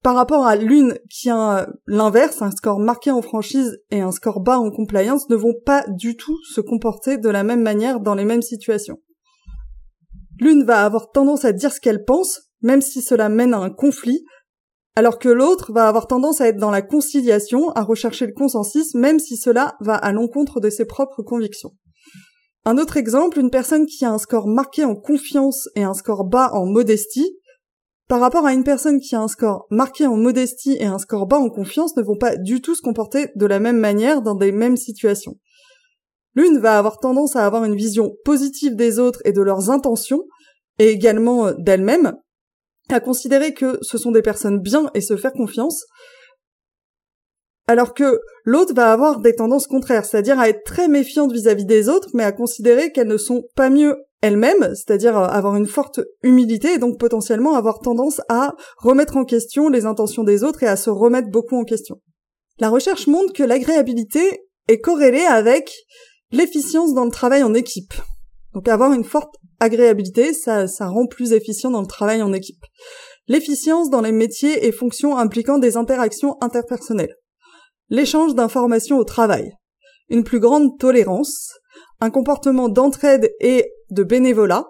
par 0.03 0.15
rapport 0.15 0.45
à 0.45 0.57
l'une 0.57 0.99
qui 1.09 1.29
a 1.29 1.67
l'inverse, 1.87 2.41
un 2.41 2.51
score 2.51 2.79
marqué 2.79 3.09
en 3.09 3.21
franchise 3.21 3.79
et 3.89 4.01
un 4.01 4.11
score 4.11 4.41
bas 4.41 4.59
en 4.59 4.69
compliance, 4.69 5.29
ne 5.29 5.35
vont 5.35 5.55
pas 5.65 5.85
du 5.87 6.17
tout 6.17 6.37
se 6.53 6.59
comporter 6.59 7.17
de 7.17 7.29
la 7.29 7.43
même 7.43 7.61
manière 7.61 8.01
dans 8.01 8.13
les 8.13 8.25
mêmes 8.25 8.41
situations. 8.41 8.99
L'une 10.39 10.65
va 10.65 10.83
avoir 10.83 11.11
tendance 11.11 11.45
à 11.45 11.53
dire 11.53 11.71
ce 11.71 11.79
qu'elle 11.79 12.03
pense, 12.03 12.49
même 12.61 12.81
si 12.81 13.01
cela 13.01 13.29
mène 13.29 13.53
à 13.53 13.59
un 13.59 13.69
conflit, 13.69 14.25
alors 14.97 15.19
que 15.19 15.29
l'autre 15.29 15.71
va 15.71 15.87
avoir 15.87 16.07
tendance 16.07 16.41
à 16.41 16.47
être 16.47 16.57
dans 16.57 16.69
la 16.69 16.81
conciliation, 16.81 17.71
à 17.71 17.81
rechercher 17.81 18.27
le 18.27 18.33
consensus, 18.33 18.93
même 18.95 19.19
si 19.19 19.37
cela 19.37 19.77
va 19.79 19.95
à 19.95 20.11
l'encontre 20.11 20.59
de 20.59 20.69
ses 20.69 20.85
propres 20.85 21.23
convictions. 21.23 21.71
Un 22.65 22.77
autre 22.77 22.97
exemple, 22.97 23.39
une 23.39 23.49
personne 23.49 23.85
qui 23.85 24.03
a 24.03 24.11
un 24.11 24.17
score 24.17 24.47
marqué 24.47 24.83
en 24.83 24.95
confiance 24.95 25.69
et 25.75 25.83
un 25.83 25.93
score 25.93 26.25
bas 26.25 26.51
en 26.53 26.65
modestie 26.65 27.37
par 28.07 28.19
rapport 28.19 28.45
à 28.45 28.53
une 28.53 28.63
personne 28.63 28.99
qui 28.99 29.15
a 29.15 29.21
un 29.21 29.27
score 29.27 29.65
marqué 29.69 30.05
en 30.05 30.17
modestie 30.17 30.77
et 30.79 30.85
un 30.85 30.99
score 30.99 31.25
bas 31.25 31.37
en 31.37 31.49
confiance 31.49 31.95
ne 31.95 32.03
vont 32.03 32.17
pas 32.17 32.35
du 32.35 32.61
tout 32.61 32.75
se 32.75 32.81
comporter 32.81 33.29
de 33.35 33.45
la 33.45 33.59
même 33.59 33.79
manière 33.79 34.21
dans 34.21 34.35
des 34.35 34.51
mêmes 34.51 34.77
situations. 34.77 35.37
L'une 36.35 36.59
va 36.59 36.77
avoir 36.77 36.99
tendance 36.99 37.35
à 37.35 37.45
avoir 37.45 37.63
une 37.63 37.75
vision 37.75 38.15
positive 38.25 38.75
des 38.75 38.99
autres 38.99 39.21
et 39.23 39.33
de 39.33 39.41
leurs 39.41 39.69
intentions, 39.69 40.23
et 40.79 40.89
également 40.89 41.47
euh, 41.47 41.53
d'elle-même, 41.59 42.13
à 42.89 42.99
considérer 42.99 43.53
que 43.53 43.77
ce 43.81 43.97
sont 43.97 44.11
des 44.11 44.21
personnes 44.21 44.59
bien 44.59 44.89
et 44.93 45.01
se 45.01 45.15
faire 45.15 45.31
confiance, 45.31 45.85
alors 47.67 47.93
que 47.93 48.19
l'autre 48.43 48.73
va 48.73 48.91
avoir 48.91 49.21
des 49.21 49.35
tendances 49.35 49.67
contraires, 49.67 50.05
c'est-à-dire 50.05 50.39
à 50.39 50.49
être 50.49 50.63
très 50.63 50.87
méfiante 50.87 51.31
vis-à-vis 51.31 51.65
des 51.65 51.87
autres, 51.87 52.09
mais 52.13 52.23
à 52.23 52.31
considérer 52.31 52.91
qu'elles 52.91 53.07
ne 53.07 53.17
sont 53.17 53.43
pas 53.55 53.69
mieux 53.69 53.95
elles-mêmes, 54.23 54.73
c'est-à-dire 54.73 55.15
avoir 55.15 55.55
une 55.55 55.67
forte 55.67 55.99
humilité 56.23 56.73
et 56.73 56.77
donc 56.79 56.99
potentiellement 56.99 57.53
avoir 57.53 57.79
tendance 57.79 58.21
à 58.29 58.55
remettre 58.77 59.17
en 59.17 59.25
question 59.25 59.69
les 59.69 59.85
intentions 59.85 60.23
des 60.23 60.43
autres 60.43 60.63
et 60.63 60.67
à 60.67 60.75
se 60.75 60.89
remettre 60.89 61.29
beaucoup 61.29 61.55
en 61.55 61.63
question. 61.63 62.01
La 62.59 62.69
recherche 62.69 63.05
montre 63.05 63.33
que 63.33 63.43
l'agréabilité 63.43 64.45
est 64.67 64.79
corrélée 64.79 65.25
avec 65.25 65.71
l'efficience 66.31 66.95
dans 66.95 67.05
le 67.05 67.11
travail 67.11 67.43
en 67.43 67.53
équipe. 67.53 67.93
Donc 68.53 68.67
avoir 68.67 68.93
une 68.93 69.03
forte 69.03 69.35
agréabilité, 69.59 70.33
ça 70.33 70.67
rend 70.79 71.05
plus 71.05 71.33
efficient 71.33 71.69
dans 71.69 71.81
le 71.81 71.87
travail 71.87 72.23
en 72.23 72.33
équipe. 72.33 72.63
L'efficience 73.27 73.91
dans 73.91 74.01
les 74.01 74.11
métiers 74.11 74.65
et 74.65 74.71
fonctions 74.71 75.17
impliquant 75.17 75.59
des 75.59 75.77
interactions 75.77 76.37
interpersonnelles 76.41 77.15
l'échange 77.93 78.33
d'informations 78.33 78.97
au 78.97 79.03
travail, 79.03 79.53
une 80.09 80.23
plus 80.23 80.39
grande 80.39 80.79
tolérance, 80.79 81.53
un 82.03 82.09
comportement 82.09 82.67
d'entraide 82.67 83.31
et 83.39 83.71
de 83.89 84.03
bénévolat, 84.03 84.67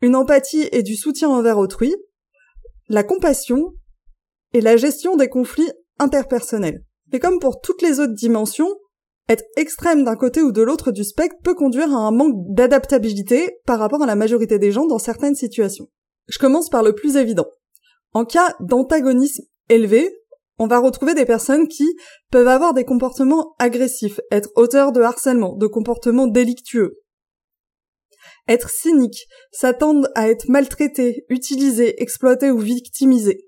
une 0.00 0.14
empathie 0.14 0.68
et 0.70 0.84
du 0.84 0.94
soutien 0.94 1.28
envers 1.28 1.58
autrui, 1.58 1.92
la 2.88 3.02
compassion 3.02 3.72
et 4.54 4.60
la 4.60 4.76
gestion 4.76 5.16
des 5.16 5.28
conflits 5.28 5.72
interpersonnels. 5.98 6.84
Et 7.12 7.18
comme 7.18 7.40
pour 7.40 7.60
toutes 7.60 7.82
les 7.82 7.98
autres 7.98 8.14
dimensions, 8.14 8.72
être 9.28 9.42
extrême 9.56 10.04
d'un 10.04 10.14
côté 10.14 10.40
ou 10.40 10.52
de 10.52 10.62
l'autre 10.62 10.92
du 10.92 11.02
spectre 11.02 11.38
peut 11.42 11.56
conduire 11.56 11.92
à 11.92 11.98
un 11.98 12.12
manque 12.12 12.54
d'adaptabilité 12.54 13.58
par 13.66 13.80
rapport 13.80 14.04
à 14.04 14.06
la 14.06 14.14
majorité 14.14 14.60
des 14.60 14.70
gens 14.70 14.86
dans 14.86 15.00
certaines 15.00 15.34
situations. 15.34 15.88
Je 16.28 16.38
commence 16.38 16.70
par 16.70 16.84
le 16.84 16.94
plus 16.94 17.16
évident. 17.16 17.48
En 18.12 18.24
cas 18.24 18.54
d'antagonisme 18.60 19.42
élevé, 19.68 20.14
on 20.58 20.66
va 20.66 20.78
retrouver 20.78 21.14
des 21.14 21.24
personnes 21.24 21.68
qui 21.68 21.96
peuvent 22.30 22.48
avoir 22.48 22.74
des 22.74 22.84
comportements 22.84 23.54
agressifs, 23.58 24.20
être 24.30 24.50
auteurs 24.56 24.92
de 24.92 25.00
harcèlement, 25.00 25.56
de 25.56 25.66
comportements 25.66 26.26
délictueux, 26.26 27.00
être 28.48 28.70
cyniques, 28.70 29.26
s'attendre 29.52 30.08
à 30.14 30.28
être 30.28 30.48
maltraités, 30.48 31.24
utilisés, 31.28 32.02
exploités 32.02 32.50
ou 32.50 32.58
victimisés. 32.58 33.44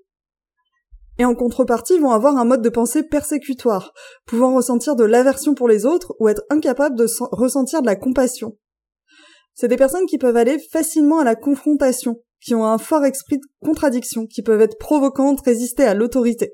Et 1.17 1.25
en 1.25 1.35
contrepartie, 1.35 1.99
vont 1.99 2.11
avoir 2.11 2.37
un 2.37 2.45
mode 2.45 2.61
de 2.61 2.69
pensée 2.69 3.03
persécutoire, 3.03 3.93
pouvant 4.25 4.55
ressentir 4.55 4.95
de 4.95 5.03
l'aversion 5.03 5.53
pour 5.53 5.67
les 5.67 5.85
autres 5.85 6.15
ou 6.19 6.29
être 6.29 6.43
incapables 6.49 6.95
de 6.95 7.07
ressentir 7.31 7.81
de 7.81 7.87
la 7.87 7.95
compassion. 7.95 8.57
C'est 9.53 9.67
des 9.67 9.75
personnes 9.75 10.05
qui 10.05 10.17
peuvent 10.17 10.37
aller 10.37 10.57
facilement 10.71 11.19
à 11.19 11.23
la 11.23 11.35
confrontation, 11.35 12.21
qui 12.39 12.55
ont 12.55 12.65
un 12.65 12.77
fort 12.77 13.03
esprit 13.05 13.37
de 13.37 13.65
contradiction, 13.65 14.25
qui 14.25 14.41
peuvent 14.41 14.61
être 14.61 14.77
provocantes, 14.77 15.41
résister 15.41 15.83
à 15.83 15.93
l'autorité. 15.93 16.53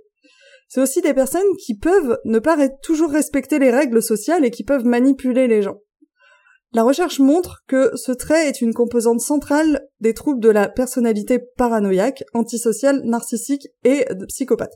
C'est 0.68 0.82
aussi 0.82 1.02
des 1.02 1.14
personnes 1.14 1.56
qui 1.66 1.78
peuvent 1.78 2.20
ne 2.26 2.40
pas 2.40 2.68
toujours 2.82 3.12
respecter 3.12 3.60
les 3.60 3.72
règles 3.72 4.02
sociales 4.02 4.46
et 4.46 4.52
qui 4.52 4.64
peuvent 4.64 4.86
manipuler 4.86 5.48
les 5.48 5.62
gens. 5.62 5.78
La 6.74 6.84
recherche 6.84 7.20
montre 7.20 7.64
que 7.68 7.92
ce 7.96 8.12
trait 8.12 8.48
est 8.48 8.62
une 8.62 8.74
composante 8.74 9.22
centrale 9.22 9.88
des 10.02 10.14
troubles 10.14 10.42
de 10.42 10.50
la 10.50 10.68
personnalité 10.68 11.40
paranoïaque, 11.40 12.24
antisociale, 12.34 13.02
narcissique 13.06 13.68
et 13.86 14.06
psychopathe. 14.28 14.74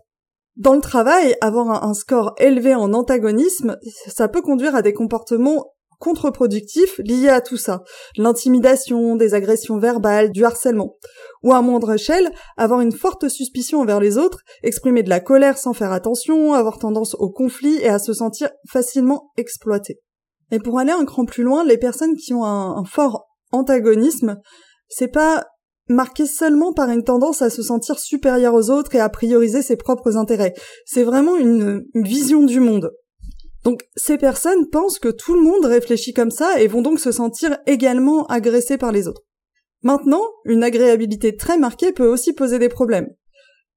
Dans 0.55 0.73
le 0.73 0.81
travail, 0.81 1.35
avoir 1.41 1.83
un 1.83 1.93
score 1.93 2.33
élevé 2.37 2.75
en 2.75 2.93
antagonisme, 2.93 3.77
ça 4.07 4.27
peut 4.27 4.41
conduire 4.41 4.75
à 4.75 4.81
des 4.81 4.93
comportements 4.93 5.73
contre-productifs 5.99 6.99
liés 6.99 7.29
à 7.29 7.41
tout 7.41 7.57
ça. 7.57 7.83
L'intimidation, 8.17 9.15
des 9.15 9.33
agressions 9.33 9.77
verbales, 9.77 10.31
du 10.31 10.43
harcèlement 10.43 10.97
ou 11.43 11.53
à 11.53 11.61
moindre 11.61 11.93
échelle, 11.93 12.31
avoir 12.57 12.81
une 12.81 12.91
forte 12.91 13.27
suspicion 13.29 13.81
envers 13.81 13.99
les 13.99 14.17
autres, 14.17 14.39
exprimer 14.63 15.03
de 15.03 15.09
la 15.09 15.19
colère 15.19 15.57
sans 15.57 15.73
faire 15.73 15.91
attention, 15.91 16.53
avoir 16.53 16.77
tendance 16.77 17.15
au 17.15 17.29
conflit 17.29 17.77
et 17.81 17.89
à 17.89 17.99
se 17.99 18.13
sentir 18.13 18.49
facilement 18.69 19.31
exploité. 19.37 19.99
Et 20.51 20.59
pour 20.59 20.79
aller 20.79 20.91
un 20.91 21.05
cran 21.05 21.25
plus 21.25 21.43
loin, 21.43 21.63
les 21.63 21.77
personnes 21.77 22.15
qui 22.15 22.33
ont 22.33 22.43
un, 22.43 22.83
fort 22.85 23.27
antagonisme, 23.51 24.37
c'est 24.87 25.07
pas 25.11 25.45
marqué 25.89 26.25
seulement 26.25 26.73
par 26.73 26.89
une 26.89 27.03
tendance 27.03 27.41
à 27.41 27.49
se 27.49 27.63
sentir 27.63 27.99
supérieur 27.99 28.53
aux 28.53 28.69
autres 28.69 28.95
et 28.95 28.99
à 28.99 29.09
prioriser 29.09 29.61
ses 29.61 29.77
propres 29.77 30.17
intérêts. 30.17 30.53
C'est 30.85 31.03
vraiment 31.03 31.35
une 31.35 31.83
vision 31.95 32.43
du 32.43 32.59
monde. 32.59 32.91
Donc 33.63 33.83
ces 33.95 34.17
personnes 34.17 34.69
pensent 34.69 34.99
que 34.99 35.09
tout 35.09 35.35
le 35.35 35.41
monde 35.41 35.65
réfléchit 35.65 36.13
comme 36.13 36.31
ça 36.31 36.59
et 36.61 36.67
vont 36.67 36.81
donc 36.81 36.99
se 36.99 37.11
sentir 37.11 37.57
également 37.67 38.25
agressés 38.25 38.77
par 38.77 38.91
les 38.91 39.07
autres. 39.07 39.21
Maintenant, 39.83 40.23
une 40.45 40.63
agréabilité 40.63 41.35
très 41.35 41.57
marquée 41.57 41.91
peut 41.91 42.07
aussi 42.07 42.33
poser 42.33 42.59
des 42.59 42.69
problèmes, 42.69 43.09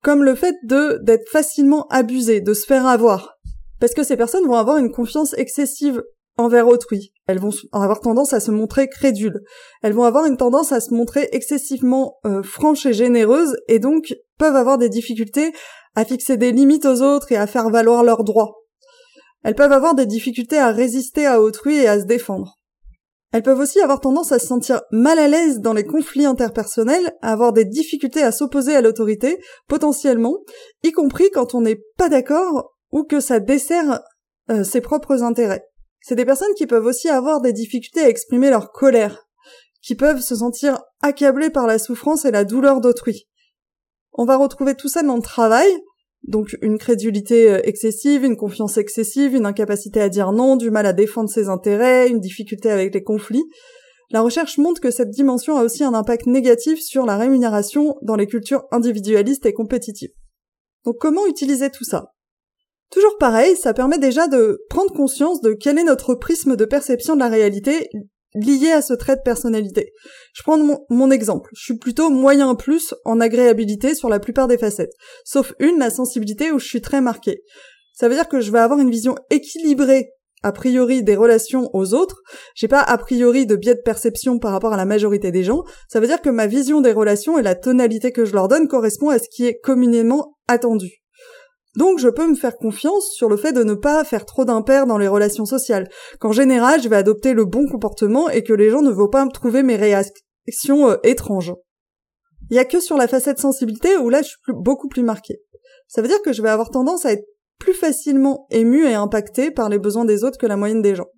comme 0.02 0.22
le 0.22 0.34
fait 0.34 0.54
d'être 0.64 1.28
facilement 1.30 1.86
abusé, 1.88 2.40
de 2.40 2.52
se 2.52 2.66
faire 2.66 2.86
avoir, 2.86 3.38
parce 3.80 3.94
que 3.94 4.02
ces 4.02 4.16
personnes 4.16 4.46
vont 4.46 4.56
avoir 4.56 4.76
une 4.76 4.92
confiance 4.92 5.34
excessive 5.34 6.02
envers 6.36 6.68
autrui. 6.68 7.12
Elles 7.26 7.38
vont 7.38 7.52
avoir 7.72 8.00
tendance 8.00 8.32
à 8.32 8.40
se 8.40 8.50
montrer 8.50 8.88
crédules. 8.88 9.40
Elles 9.82 9.92
vont 9.92 10.04
avoir 10.04 10.26
une 10.26 10.36
tendance 10.36 10.72
à 10.72 10.80
se 10.80 10.92
montrer 10.92 11.28
excessivement 11.32 12.18
euh, 12.26 12.42
franches 12.42 12.86
et 12.86 12.92
généreuses 12.92 13.56
et 13.68 13.78
donc 13.78 14.14
peuvent 14.38 14.56
avoir 14.56 14.78
des 14.78 14.88
difficultés 14.88 15.52
à 15.94 16.04
fixer 16.04 16.36
des 16.36 16.52
limites 16.52 16.86
aux 16.86 17.02
autres 17.02 17.30
et 17.32 17.36
à 17.36 17.46
faire 17.46 17.70
valoir 17.70 18.02
leurs 18.02 18.24
droits. 18.24 18.56
Elles 19.44 19.54
peuvent 19.54 19.72
avoir 19.72 19.94
des 19.94 20.06
difficultés 20.06 20.58
à 20.58 20.70
résister 20.70 21.26
à 21.26 21.40
autrui 21.40 21.76
et 21.76 21.86
à 21.86 22.00
se 22.00 22.06
défendre. 22.06 22.58
Elles 23.34 23.42
peuvent 23.42 23.58
aussi 23.58 23.80
avoir 23.80 23.98
tendance 23.98 24.30
à 24.30 24.38
se 24.38 24.46
sentir 24.46 24.82
mal 24.92 25.18
à 25.18 25.26
l'aise 25.26 25.58
dans 25.58 25.72
les 25.72 25.82
conflits 25.82 26.24
interpersonnels, 26.24 27.16
à 27.20 27.32
avoir 27.32 27.52
des 27.52 27.64
difficultés 27.64 28.22
à 28.22 28.30
s'opposer 28.30 28.76
à 28.76 28.80
l'autorité, 28.80 29.40
potentiellement, 29.66 30.38
y 30.84 30.92
compris 30.92 31.32
quand 31.32 31.52
on 31.52 31.62
n'est 31.62 31.82
pas 31.98 32.08
d'accord 32.08 32.76
ou 32.92 33.02
que 33.02 33.18
ça 33.18 33.40
dessert 33.40 34.00
euh, 34.50 34.62
ses 34.62 34.80
propres 34.80 35.24
intérêts. 35.24 35.64
C'est 36.00 36.14
des 36.14 36.24
personnes 36.24 36.54
qui 36.56 36.68
peuvent 36.68 36.86
aussi 36.86 37.08
avoir 37.08 37.40
des 37.40 37.52
difficultés 37.52 38.02
à 38.02 38.08
exprimer 38.08 38.50
leur 38.50 38.70
colère, 38.70 39.26
qui 39.82 39.96
peuvent 39.96 40.20
se 40.20 40.36
sentir 40.36 40.78
accablées 41.02 41.50
par 41.50 41.66
la 41.66 41.80
souffrance 41.80 42.24
et 42.24 42.30
la 42.30 42.44
douleur 42.44 42.80
d'autrui. 42.80 43.26
On 44.12 44.26
va 44.26 44.36
retrouver 44.36 44.76
tout 44.76 44.88
ça 44.88 45.02
dans 45.02 45.16
le 45.16 45.22
travail, 45.22 45.66
donc 46.26 46.56
une 46.62 46.78
crédulité 46.78 47.50
euh, 47.50 47.60
excessive, 47.64 48.24
une 48.24 48.36
confiance 48.36 48.76
excessive, 48.78 49.34
une 49.34 49.46
incapacité 49.46 50.00
à 50.00 50.08
dire 50.08 50.32
non, 50.32 50.56
du 50.56 50.70
mal 50.70 50.86
à 50.86 50.92
défendre 50.92 51.28
ses 51.28 51.48
intérêts, 51.48 52.08
une 52.08 52.20
difficulté 52.20 52.70
avec 52.70 52.94
les 52.94 53.02
conflits. 53.02 53.44
La 54.10 54.22
recherche 54.22 54.58
montre 54.58 54.80
que 54.80 54.90
cette 54.90 55.10
dimension 55.10 55.56
a 55.56 55.64
aussi 55.64 55.84
un 55.84 55.94
impact 55.94 56.26
négatif 56.26 56.80
sur 56.80 57.04
la 57.04 57.16
rémunération 57.16 57.96
dans 58.02 58.16
les 58.16 58.26
cultures 58.26 58.64
individualistes 58.70 59.46
et 59.46 59.52
compétitives. 59.52 60.12
Donc 60.84 60.96
comment 60.98 61.26
utiliser 61.26 61.70
tout 61.70 61.84
ça? 61.84 62.12
Toujours 62.90 63.16
pareil, 63.18 63.56
ça 63.56 63.74
permet 63.74 63.98
déjà 63.98 64.28
de 64.28 64.62
prendre 64.68 64.92
conscience 64.92 65.40
de 65.40 65.52
quel 65.52 65.78
est 65.78 65.84
notre 65.84 66.14
prisme 66.14 66.56
de 66.56 66.64
perception 66.64 67.14
de 67.14 67.20
la 67.20 67.28
réalité 67.28 67.88
lié 68.34 68.72
à 68.72 68.82
ce 68.82 68.94
trait 68.94 69.16
de 69.16 69.22
personnalité. 69.22 69.92
Je 70.34 70.42
prends 70.42 70.58
mon, 70.88 71.10
exemple. 71.10 71.50
Je 71.54 71.62
suis 71.62 71.78
plutôt 71.78 72.10
moyen 72.10 72.54
plus 72.54 72.94
en 73.04 73.20
agréabilité 73.20 73.94
sur 73.94 74.08
la 74.08 74.20
plupart 74.20 74.48
des 74.48 74.58
facettes. 74.58 74.92
Sauf 75.24 75.54
une, 75.58 75.78
la 75.78 75.90
sensibilité, 75.90 76.50
où 76.50 76.58
je 76.58 76.66
suis 76.66 76.80
très 76.80 77.00
marquée. 77.00 77.42
Ça 77.92 78.08
veut 78.08 78.14
dire 78.14 78.28
que 78.28 78.40
je 78.40 78.50
vais 78.50 78.58
avoir 78.58 78.80
une 78.80 78.90
vision 78.90 79.14
équilibrée 79.30 80.10
a 80.42 80.52
priori 80.52 81.02
des 81.02 81.16
relations 81.16 81.70
aux 81.72 81.94
autres, 81.94 82.20
j'ai 82.54 82.68
pas 82.68 82.82
a 82.82 82.98
priori 82.98 83.46
de 83.46 83.56
biais 83.56 83.76
de 83.76 83.80
perception 83.82 84.38
par 84.38 84.52
rapport 84.52 84.74
à 84.74 84.76
la 84.76 84.84
majorité 84.84 85.32
des 85.32 85.42
gens, 85.42 85.62
ça 85.88 86.00
veut 86.00 86.06
dire 86.06 86.20
que 86.20 86.28
ma 86.28 86.46
vision 86.46 86.82
des 86.82 86.92
relations 86.92 87.38
et 87.38 87.42
la 87.42 87.54
tonalité 87.54 88.12
que 88.12 88.26
je 88.26 88.34
leur 88.34 88.46
donne 88.46 88.68
correspond 88.68 89.08
à 89.08 89.18
ce 89.18 89.28
qui 89.34 89.46
est 89.46 89.58
communément 89.60 90.36
attendu. 90.46 91.03
Donc 91.76 91.98
je 91.98 92.08
peux 92.08 92.28
me 92.28 92.36
faire 92.36 92.56
confiance 92.56 93.10
sur 93.14 93.28
le 93.28 93.36
fait 93.36 93.52
de 93.52 93.64
ne 93.64 93.74
pas 93.74 94.04
faire 94.04 94.26
trop 94.26 94.44
d'impair 94.44 94.86
dans 94.86 94.98
les 94.98 95.08
relations 95.08 95.44
sociales, 95.44 95.88
qu'en 96.20 96.32
général 96.32 96.80
je 96.82 96.88
vais 96.88 96.96
adopter 96.96 97.32
le 97.32 97.44
bon 97.44 97.66
comportement 97.66 98.30
et 98.30 98.42
que 98.42 98.52
les 98.52 98.70
gens 98.70 98.82
ne 98.82 98.92
vont 98.92 99.08
pas 99.08 99.24
me 99.24 99.30
trouver 99.30 99.62
mes 99.62 99.76
réactions 99.76 100.90
euh, 100.90 100.96
étranges. 101.02 101.54
Il 102.50 102.56
y 102.56 102.60
a 102.60 102.64
que 102.64 102.80
sur 102.80 102.96
la 102.96 103.08
facette 103.08 103.40
sensibilité 103.40 103.96
où 103.96 104.08
là 104.08 104.22
je 104.22 104.28
suis 104.28 104.38
beaucoup 104.48 104.88
plus 104.88 105.02
marquée. 105.02 105.40
Ça 105.88 106.02
veut 106.02 106.08
dire 106.08 106.22
que 106.22 106.32
je 106.32 106.42
vais 106.42 106.48
avoir 106.48 106.70
tendance 106.70 107.04
à 107.04 107.12
être 107.12 107.24
plus 107.58 107.74
facilement 107.74 108.46
ému 108.50 108.86
et 108.86 108.94
impacté 108.94 109.50
par 109.50 109.68
les 109.68 109.78
besoins 109.78 110.04
des 110.04 110.24
autres 110.24 110.38
que 110.38 110.46
la 110.46 110.56
moyenne 110.56 110.82
des 110.82 110.94
gens. 110.94 111.08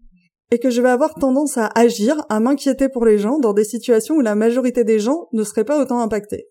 Et 0.53 0.59
que 0.59 0.71
je 0.71 0.81
vais 0.81 0.89
avoir 0.89 1.15
tendance 1.15 1.59
à 1.59 1.71
agir, 1.75 2.25
à 2.29 2.39
m'inquiéter 2.39 2.89
pour 2.89 3.05
les 3.05 3.19
gens 3.19 3.39
dans 3.39 3.53
des 3.53 3.65
situations 3.65 4.15
où 4.15 4.21
la 4.21 4.37
majorité 4.37 4.85
des 4.85 5.01
gens 5.01 5.27
ne 5.33 5.43
seraient 5.43 5.65
pas 5.65 5.81
autant 5.81 6.01
impactés. 6.01 6.47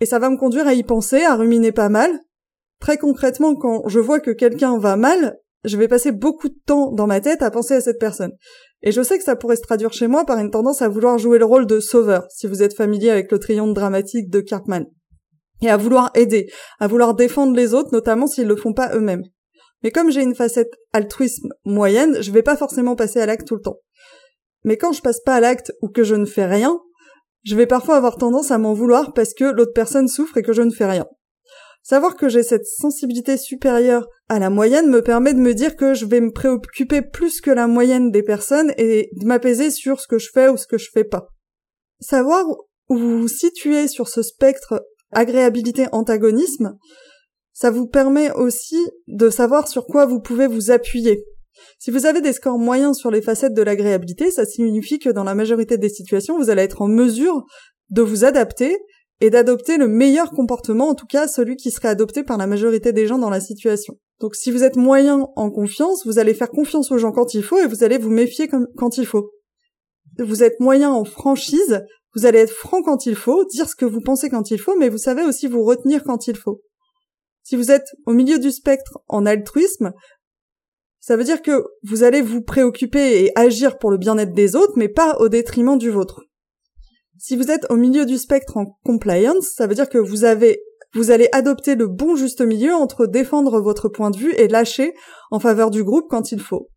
Et 0.00 0.06
ça 0.06 0.18
va 0.18 0.28
me 0.28 0.36
conduire 0.36 0.66
à 0.66 0.74
y 0.74 0.82
penser, 0.82 1.22
à 1.22 1.34
ruminer 1.34 1.72
pas 1.72 1.88
mal, 1.88 2.20
Très 2.80 2.98
concrètement, 2.98 3.54
quand 3.56 3.88
je 3.88 3.98
vois 3.98 4.20
que 4.20 4.30
quelqu'un 4.30 4.78
va 4.78 4.96
mal, 4.96 5.38
je 5.64 5.76
vais 5.76 5.88
passer 5.88 6.12
beaucoup 6.12 6.48
de 6.48 6.58
temps 6.66 6.92
dans 6.92 7.06
ma 7.06 7.20
tête 7.20 7.42
à 7.42 7.50
penser 7.50 7.74
à 7.74 7.80
cette 7.80 7.98
personne. 7.98 8.32
Et 8.82 8.92
je 8.92 9.02
sais 9.02 9.18
que 9.18 9.24
ça 9.24 9.36
pourrait 9.36 9.56
se 9.56 9.62
traduire 9.62 9.92
chez 9.92 10.06
moi 10.06 10.24
par 10.24 10.38
une 10.38 10.50
tendance 10.50 10.82
à 10.82 10.88
vouloir 10.88 11.18
jouer 11.18 11.38
le 11.38 11.44
rôle 11.44 11.66
de 11.66 11.80
sauveur, 11.80 12.26
si 12.30 12.46
vous 12.46 12.62
êtes 12.62 12.76
familier 12.76 13.10
avec 13.10 13.32
le 13.32 13.38
triangle 13.38 13.74
dramatique 13.74 14.30
de 14.30 14.40
Kirkman. 14.40 14.84
Et 15.60 15.68
à 15.68 15.76
vouloir 15.76 16.12
aider, 16.14 16.48
à 16.78 16.86
vouloir 16.86 17.14
défendre 17.14 17.56
les 17.56 17.74
autres, 17.74 17.92
notamment 17.92 18.28
s'ils 18.28 18.46
le 18.46 18.54
font 18.54 18.72
pas 18.72 18.94
eux-mêmes. 18.94 19.24
Mais 19.82 19.90
comme 19.90 20.10
j'ai 20.10 20.22
une 20.22 20.36
facette 20.36 20.72
altruisme 20.92 21.48
moyenne, 21.64 22.22
je 22.22 22.30
vais 22.30 22.42
pas 22.42 22.56
forcément 22.56 22.94
passer 22.94 23.20
à 23.20 23.26
l'acte 23.26 23.46
tout 23.46 23.56
le 23.56 23.62
temps. 23.62 23.78
Mais 24.64 24.76
quand 24.76 24.92
je 24.92 25.02
passe 25.02 25.20
pas 25.20 25.34
à 25.34 25.40
l'acte 25.40 25.72
ou 25.82 25.88
que 25.88 26.04
je 26.04 26.14
ne 26.14 26.24
fais 26.24 26.46
rien, 26.46 26.78
je 27.44 27.56
vais 27.56 27.66
parfois 27.66 27.96
avoir 27.96 28.16
tendance 28.16 28.50
à 28.50 28.58
m'en 28.58 28.74
vouloir 28.74 29.12
parce 29.12 29.34
que 29.34 29.44
l'autre 29.44 29.72
personne 29.74 30.08
souffre 30.08 30.36
et 30.36 30.42
que 30.42 30.52
je 30.52 30.62
ne 30.62 30.70
fais 30.70 30.86
rien. 30.86 31.06
Savoir 31.82 32.16
que 32.16 32.28
j'ai 32.28 32.42
cette 32.42 32.66
sensibilité 32.66 33.36
supérieure 33.36 34.08
à 34.28 34.38
la 34.38 34.50
moyenne 34.50 34.90
me 34.90 35.02
permet 35.02 35.32
de 35.32 35.38
me 35.38 35.54
dire 35.54 35.76
que 35.76 35.94
je 35.94 36.04
vais 36.04 36.20
me 36.20 36.32
préoccuper 36.32 37.02
plus 37.02 37.40
que 37.40 37.50
la 37.50 37.66
moyenne 37.66 38.10
des 38.10 38.22
personnes 38.22 38.72
et 38.76 39.10
de 39.16 39.26
m'apaiser 39.26 39.70
sur 39.70 40.00
ce 40.00 40.06
que 40.06 40.18
je 40.18 40.28
fais 40.32 40.48
ou 40.48 40.56
ce 40.56 40.66
que 40.66 40.78
je 40.78 40.90
fais 40.92 41.04
pas. 41.04 41.28
Savoir 42.00 42.44
où 42.88 42.96
vous 42.96 43.20
vous 43.20 43.28
situez 43.28 43.88
sur 43.88 44.08
ce 44.08 44.22
spectre 44.22 44.84
agréabilité-antagonisme, 45.12 46.76
ça 47.52 47.70
vous 47.70 47.86
permet 47.86 48.30
aussi 48.32 48.78
de 49.06 49.30
savoir 49.30 49.66
sur 49.66 49.86
quoi 49.86 50.06
vous 50.06 50.20
pouvez 50.20 50.46
vous 50.46 50.70
appuyer. 50.70 51.24
Si 51.78 51.90
vous 51.90 52.06
avez 52.06 52.20
des 52.20 52.32
scores 52.32 52.58
moyens 52.58 52.96
sur 52.96 53.10
les 53.10 53.22
facettes 53.22 53.54
de 53.54 53.62
l'agréabilité, 53.62 54.30
ça 54.30 54.44
signifie 54.44 54.98
que 54.98 55.10
dans 55.10 55.24
la 55.24 55.34
majorité 55.34 55.76
des 55.76 55.88
situations, 55.88 56.38
vous 56.38 56.50
allez 56.50 56.62
être 56.62 56.82
en 56.82 56.88
mesure 56.88 57.44
de 57.90 58.02
vous 58.02 58.24
adapter 58.24 58.76
et 59.20 59.30
d'adopter 59.30 59.78
le 59.78 59.88
meilleur 59.88 60.30
comportement, 60.30 60.88
en 60.88 60.94
tout 60.94 61.06
cas 61.06 61.26
celui 61.26 61.56
qui 61.56 61.70
serait 61.70 61.88
adopté 61.88 62.22
par 62.22 62.36
la 62.36 62.46
majorité 62.46 62.92
des 62.92 63.06
gens 63.06 63.18
dans 63.18 63.30
la 63.30 63.40
situation. 63.40 63.98
Donc 64.20 64.34
si 64.34 64.50
vous 64.50 64.64
êtes 64.64 64.76
moyen 64.76 65.28
en 65.36 65.50
confiance, 65.50 66.06
vous 66.06 66.18
allez 66.18 66.34
faire 66.34 66.50
confiance 66.50 66.90
aux 66.90 66.98
gens 66.98 67.12
quand 67.12 67.34
il 67.34 67.42
faut 67.42 67.58
et 67.58 67.66
vous 67.66 67.84
allez 67.84 67.98
vous 67.98 68.10
méfier 68.10 68.48
quand 68.76 68.98
il 68.98 69.06
faut. 69.06 69.30
Vous 70.18 70.42
êtes 70.42 70.58
moyen 70.60 70.90
en 70.90 71.04
franchise, 71.04 71.82
vous 72.14 72.26
allez 72.26 72.40
être 72.40 72.52
franc 72.52 72.82
quand 72.82 73.06
il 73.06 73.14
faut, 73.14 73.44
dire 73.44 73.68
ce 73.68 73.76
que 73.76 73.84
vous 73.84 74.00
pensez 74.00 74.30
quand 74.30 74.50
il 74.50 74.58
faut, 74.58 74.76
mais 74.76 74.88
vous 74.88 74.98
savez 74.98 75.22
aussi 75.22 75.46
vous 75.46 75.62
retenir 75.62 76.02
quand 76.02 76.26
il 76.26 76.36
faut. 76.36 76.60
Si 77.44 77.56
vous 77.56 77.70
êtes 77.70 77.86
au 78.06 78.12
milieu 78.12 78.38
du 78.38 78.50
spectre 78.50 78.98
en 79.06 79.24
altruisme, 79.24 79.92
ça 81.00 81.16
veut 81.16 81.24
dire 81.24 81.40
que 81.40 81.64
vous 81.84 82.02
allez 82.02 82.20
vous 82.20 82.42
préoccuper 82.42 83.24
et 83.24 83.32
agir 83.38 83.78
pour 83.78 83.90
le 83.90 83.98
bien-être 83.98 84.34
des 84.34 84.56
autres, 84.56 84.74
mais 84.76 84.88
pas 84.88 85.16
au 85.20 85.28
détriment 85.28 85.78
du 85.78 85.90
vôtre. 85.90 86.27
Si 87.18 87.36
vous 87.36 87.50
êtes 87.50 87.66
au 87.70 87.76
milieu 87.76 88.06
du 88.06 88.16
spectre 88.16 88.56
en 88.56 88.78
compliance, 88.84 89.50
ça 89.54 89.66
veut 89.66 89.74
dire 89.74 89.88
que 89.88 89.98
vous 89.98 90.24
avez 90.24 90.60
vous 90.94 91.10
allez 91.10 91.28
adopter 91.32 91.74
le 91.74 91.86
bon 91.86 92.16
juste 92.16 92.40
milieu 92.40 92.74
entre 92.74 93.06
défendre 93.06 93.60
votre 93.60 93.88
point 93.88 94.10
de 94.10 94.16
vue 94.16 94.32
et 94.32 94.48
lâcher 94.48 94.94
en 95.30 95.38
faveur 95.38 95.70
du 95.70 95.84
groupe 95.84 96.06
quand 96.08 96.32
il 96.32 96.40
faut. 96.40 96.70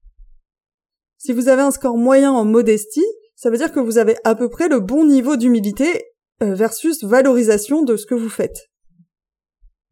Si 1.18 1.32
vous 1.32 1.48
avez 1.48 1.62
un 1.62 1.72
score 1.72 1.98
moyen 1.98 2.32
en 2.32 2.44
modestie, 2.44 3.06
ça 3.36 3.50
veut 3.50 3.58
dire 3.58 3.72
que 3.72 3.80
vous 3.80 3.98
avez 3.98 4.18
à 4.24 4.36
peu 4.36 4.50
près 4.50 4.68
le 4.68 4.80
bon 4.80 5.06
niveau 5.06 5.38
d'humilité 5.38 6.04
euh, 6.44 6.54
versus 6.54 7.04
valorisation 7.04 7.84
de 7.84 7.96
ce 7.96 8.06
que 8.06 8.16
vous 8.16 8.30
faites. 8.30 8.68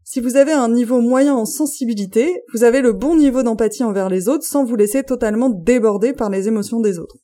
Si 0.03 0.19
vous 0.19 0.35
avez 0.35 0.53
un 0.53 0.69
niveau 0.69 0.99
moyen 1.01 1.35
en 1.35 1.45
sensibilité, 1.45 2.43
vous 2.53 2.63
avez 2.63 2.81
le 2.81 2.93
bon 2.93 3.15
niveau 3.15 3.43
d'empathie 3.43 3.83
envers 3.83 4.09
les 4.09 4.27
autres 4.27 4.45
sans 4.45 4.65
vous 4.65 4.75
laisser 4.75 5.03
totalement 5.03 5.49
déborder 5.49 6.13
par 6.13 6.29
les 6.29 6.47
émotions 6.47 6.81
des 6.81 6.99
autres. 6.99 7.15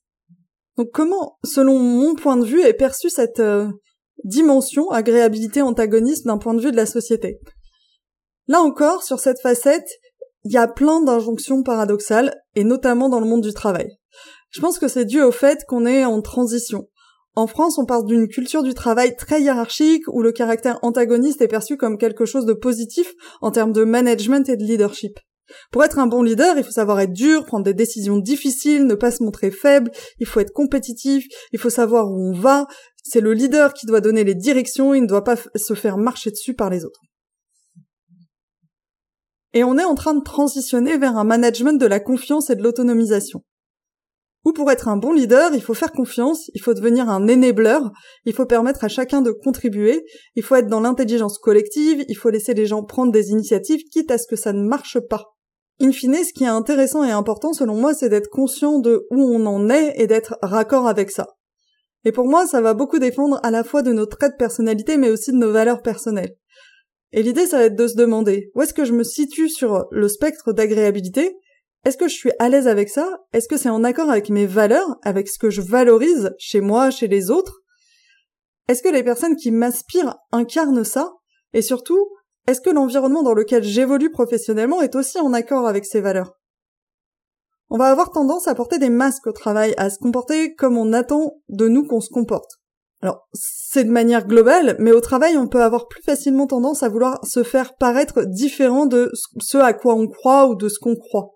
Donc 0.77 0.89
comment, 0.93 1.37
selon 1.43 1.79
mon 1.79 2.15
point 2.15 2.37
de 2.37 2.45
vue, 2.45 2.61
est 2.61 2.73
perçue 2.73 3.09
cette 3.09 3.39
euh, 3.39 3.67
dimension 4.23 4.91
agréabilité 4.91 5.61
antagoniste 5.61 6.25
d'un 6.25 6.37
point 6.37 6.53
de 6.53 6.61
vue 6.61 6.71
de 6.71 6.77
la 6.77 6.85
société? 6.85 7.39
Là 8.47 8.61
encore, 8.61 9.03
sur 9.03 9.19
cette 9.19 9.41
facette, 9.41 9.89
il 10.43 10.51
y 10.51 10.57
a 10.57 10.67
plein 10.67 11.01
d'injonctions 11.01 11.63
paradoxales, 11.63 12.35
et 12.55 12.63
notamment 12.63 13.09
dans 13.09 13.19
le 13.19 13.25
monde 13.25 13.41
du 13.41 13.53
travail. 13.53 13.97
Je 14.51 14.61
pense 14.61 14.77
que 14.77 14.87
c'est 14.87 15.05
dû 15.05 15.21
au 15.21 15.31
fait 15.31 15.65
qu'on 15.67 15.85
est 15.85 16.05
en 16.05 16.21
transition. 16.21 16.87
En 17.35 17.47
France, 17.47 17.77
on 17.77 17.85
part 17.85 18.03
d'une 18.03 18.29
culture 18.29 18.63
du 18.63 18.73
travail 18.73 19.15
très 19.17 19.41
hiérarchique 19.41 20.03
où 20.07 20.21
le 20.21 20.31
caractère 20.31 20.79
antagoniste 20.83 21.41
est 21.41 21.49
perçu 21.49 21.75
comme 21.75 21.97
quelque 21.97 22.25
chose 22.25 22.45
de 22.45 22.53
positif 22.53 23.11
en 23.41 23.51
termes 23.51 23.73
de 23.73 23.83
management 23.83 24.47
et 24.47 24.55
de 24.55 24.63
leadership. 24.63 25.19
Pour 25.71 25.83
être 25.83 25.99
un 25.99 26.07
bon 26.07 26.23
leader, 26.23 26.57
il 26.57 26.63
faut 26.63 26.71
savoir 26.71 26.99
être 26.99 27.13
dur, 27.13 27.45
prendre 27.45 27.65
des 27.65 27.73
décisions 27.73 28.17
difficiles, 28.17 28.85
ne 28.85 28.95
pas 28.95 29.11
se 29.11 29.23
montrer 29.23 29.51
faible, 29.51 29.91
il 30.19 30.25
faut 30.25 30.39
être 30.39 30.53
compétitif, 30.53 31.25
il 31.51 31.59
faut 31.59 31.69
savoir 31.69 32.09
où 32.09 32.29
on 32.29 32.33
va. 32.33 32.67
C'est 33.03 33.21
le 33.21 33.33
leader 33.33 33.73
qui 33.73 33.85
doit 33.85 34.01
donner 34.01 34.23
les 34.23 34.35
directions, 34.35 34.93
il 34.93 35.01
ne 35.01 35.07
doit 35.07 35.23
pas 35.23 35.37
se 35.55 35.73
faire 35.73 35.97
marcher 35.97 36.31
dessus 36.31 36.53
par 36.53 36.69
les 36.69 36.85
autres. 36.85 37.01
Et 39.53 39.63
on 39.63 39.77
est 39.77 39.85
en 39.85 39.95
train 39.95 40.13
de 40.13 40.23
transitionner 40.23 40.97
vers 40.97 41.17
un 41.17 41.23
management 41.23 41.79
de 41.79 41.85
la 41.85 41.99
confiance 41.99 42.49
et 42.49 42.55
de 42.55 42.63
l'autonomisation. 42.63 43.41
Ou 44.43 44.53
pour 44.53 44.69
être 44.69 44.87
un 44.87 44.97
bon 44.97 45.11
leader, 45.11 45.55
il 45.55 45.61
faut 45.61 45.73
faire 45.73 45.91
confiance, 45.91 46.51
il 46.53 46.61
faut 46.61 46.75
devenir 46.75 47.09
un 47.09 47.27
enabler, 47.27 47.79
il 48.25 48.33
faut 48.33 48.45
permettre 48.45 48.83
à 48.83 48.87
chacun 48.87 49.21
de 49.23 49.31
contribuer, 49.31 50.05
il 50.35 50.43
faut 50.43 50.55
être 50.55 50.67
dans 50.67 50.81
l'intelligence 50.81 51.39
collective, 51.39 52.05
il 52.07 52.15
faut 52.15 52.29
laisser 52.29 52.53
les 52.53 52.67
gens 52.67 52.83
prendre 52.83 53.11
des 53.11 53.29
initiatives 53.29 53.81
quitte 53.91 54.11
à 54.11 54.19
ce 54.19 54.27
que 54.27 54.35
ça 54.35 54.53
ne 54.53 54.63
marche 54.63 54.99
pas. 54.99 55.34
In 55.81 55.91
fine, 55.91 56.23
ce 56.23 56.31
qui 56.31 56.45
est 56.45 56.47
intéressant 56.47 57.03
et 57.03 57.11
important 57.11 57.51
selon 57.53 57.75
moi, 57.75 57.93
c'est 57.93 58.09
d'être 58.09 58.29
conscient 58.29 58.79
de 58.79 59.05
où 59.11 59.21
on 59.21 59.45
en 59.45 59.69
est 59.69 59.93
et 59.97 60.07
d'être 60.07 60.37
raccord 60.41 60.87
avec 60.87 61.11
ça. 61.11 61.27
Et 62.05 62.11
pour 62.11 62.27
moi, 62.27 62.47
ça 62.47 62.61
va 62.61 62.73
beaucoup 62.73 62.99
défendre 62.99 63.39
à 63.43 63.51
la 63.51 63.63
fois 63.63 63.81
de 63.81 63.91
nos 63.91 64.05
traits 64.05 64.33
de 64.33 64.37
personnalité, 64.37 64.95
mais 64.97 65.09
aussi 65.09 65.31
de 65.31 65.37
nos 65.37 65.51
valeurs 65.51 65.81
personnelles. 65.81 66.35
Et 67.11 67.23
l'idée, 67.23 67.47
ça 67.47 67.57
va 67.57 67.65
être 67.65 67.75
de 67.75 67.87
se 67.87 67.95
demander, 67.95 68.51
où 68.55 68.61
est-ce 68.61 68.73
que 68.73 68.85
je 68.85 68.93
me 68.93 69.03
situe 69.03 69.49
sur 69.49 69.87
le 69.91 70.07
spectre 70.07 70.53
d'agréabilité? 70.53 71.37
Est-ce 71.83 71.97
que 71.97 72.07
je 72.07 72.15
suis 72.15 72.31
à 72.39 72.49
l'aise 72.49 72.67
avec 72.67 72.89
ça? 72.89 73.19
Est-ce 73.33 73.47
que 73.47 73.57
c'est 73.57 73.69
en 73.69 73.83
accord 73.83 74.09
avec 74.09 74.29
mes 74.29 74.45
valeurs, 74.45 74.97
avec 75.03 75.27
ce 75.27 75.37
que 75.37 75.49
je 75.49 75.61
valorise 75.61 76.31
chez 76.37 76.61
moi, 76.61 76.89
chez 76.89 77.07
les 77.07 77.31
autres? 77.31 77.61
Est-ce 78.67 78.81
que 78.81 78.89
les 78.89 79.03
personnes 79.03 79.35
qui 79.35 79.51
m'aspirent 79.51 80.15
incarnent 80.31 80.83
ça? 80.83 81.13
Et 81.53 81.61
surtout, 81.61 82.07
est-ce 82.47 82.61
que 82.61 82.69
l'environnement 82.69 83.23
dans 83.23 83.33
lequel 83.33 83.63
j'évolue 83.63 84.11
professionnellement 84.11 84.81
est 84.81 84.95
aussi 84.95 85.19
en 85.19 85.33
accord 85.33 85.67
avec 85.67 85.85
ces 85.85 86.01
valeurs? 86.01 86.33
On 87.69 87.77
va 87.77 87.89
avoir 87.89 88.11
tendance 88.11 88.47
à 88.47 88.55
porter 88.55 88.77
des 88.77 88.89
masques 88.89 89.27
au 89.27 89.31
travail, 89.31 89.73
à 89.77 89.89
se 89.89 89.97
comporter 89.97 90.53
comme 90.53 90.77
on 90.77 90.93
attend 90.93 91.41
de 91.49 91.67
nous 91.67 91.85
qu'on 91.85 92.01
se 92.01 92.09
comporte. 92.09 92.51
Alors, 93.01 93.27
c'est 93.33 93.83
de 93.83 93.91
manière 93.91 94.27
globale, 94.27 94.75
mais 94.79 94.91
au 94.91 95.01
travail, 95.01 95.37
on 95.37 95.47
peut 95.47 95.61
avoir 95.61 95.87
plus 95.87 96.01
facilement 96.01 96.47
tendance 96.47 96.83
à 96.83 96.89
vouloir 96.89 97.25
se 97.25 97.43
faire 97.43 97.75
paraître 97.75 98.23
différent 98.25 98.85
de 98.85 99.11
ce 99.39 99.57
à 99.57 99.73
quoi 99.73 99.95
on 99.95 100.07
croit 100.07 100.47
ou 100.47 100.55
de 100.55 100.69
ce 100.69 100.79
qu'on 100.79 100.95
croit. 100.95 101.31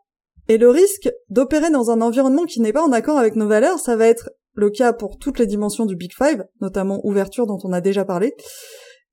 Et 0.47 0.57
le 0.57 0.69
risque 0.69 1.11
d'opérer 1.29 1.69
dans 1.69 1.91
un 1.91 2.01
environnement 2.01 2.45
qui 2.45 2.61
n'est 2.61 2.73
pas 2.73 2.83
en 2.83 2.91
accord 2.91 3.17
avec 3.17 3.35
nos 3.35 3.47
valeurs, 3.47 3.79
ça 3.79 3.95
va 3.95 4.07
être 4.07 4.29
le 4.53 4.69
cas 4.69 4.93
pour 4.93 5.17
toutes 5.17 5.39
les 5.39 5.45
dimensions 5.45 5.85
du 5.85 5.95
Big 5.95 6.11
Five, 6.13 6.43
notamment 6.59 7.01
ouverture 7.03 7.45
dont 7.45 7.59
on 7.63 7.71
a 7.71 7.81
déjà 7.81 8.03
parlé, 8.03 8.35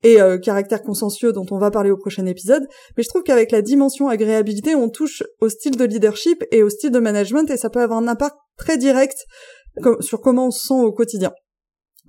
et 0.03 0.21
euh, 0.21 0.37
caractère 0.37 0.81
consensueux 0.81 1.33
dont 1.33 1.45
on 1.51 1.57
va 1.57 1.71
parler 1.71 1.91
au 1.91 1.97
prochain 1.97 2.25
épisode, 2.25 2.67
mais 2.95 3.03
je 3.03 3.09
trouve 3.09 3.23
qu'avec 3.23 3.51
la 3.51 3.61
dimension 3.61 4.09
agréabilité, 4.09 4.75
on 4.75 4.89
touche 4.89 5.23
au 5.41 5.49
style 5.49 5.75
de 5.75 5.85
leadership 5.85 6.43
et 6.51 6.63
au 6.63 6.69
style 6.69 6.91
de 6.91 6.99
management 6.99 7.49
et 7.49 7.57
ça 7.57 7.69
peut 7.69 7.81
avoir 7.81 7.99
un 7.99 8.07
impact 8.07 8.35
très 8.57 8.77
direct 8.77 9.17
sur 9.99 10.21
comment 10.21 10.47
on 10.47 10.51
se 10.51 10.67
sent 10.67 10.81
au 10.81 10.91
quotidien. 10.91 11.31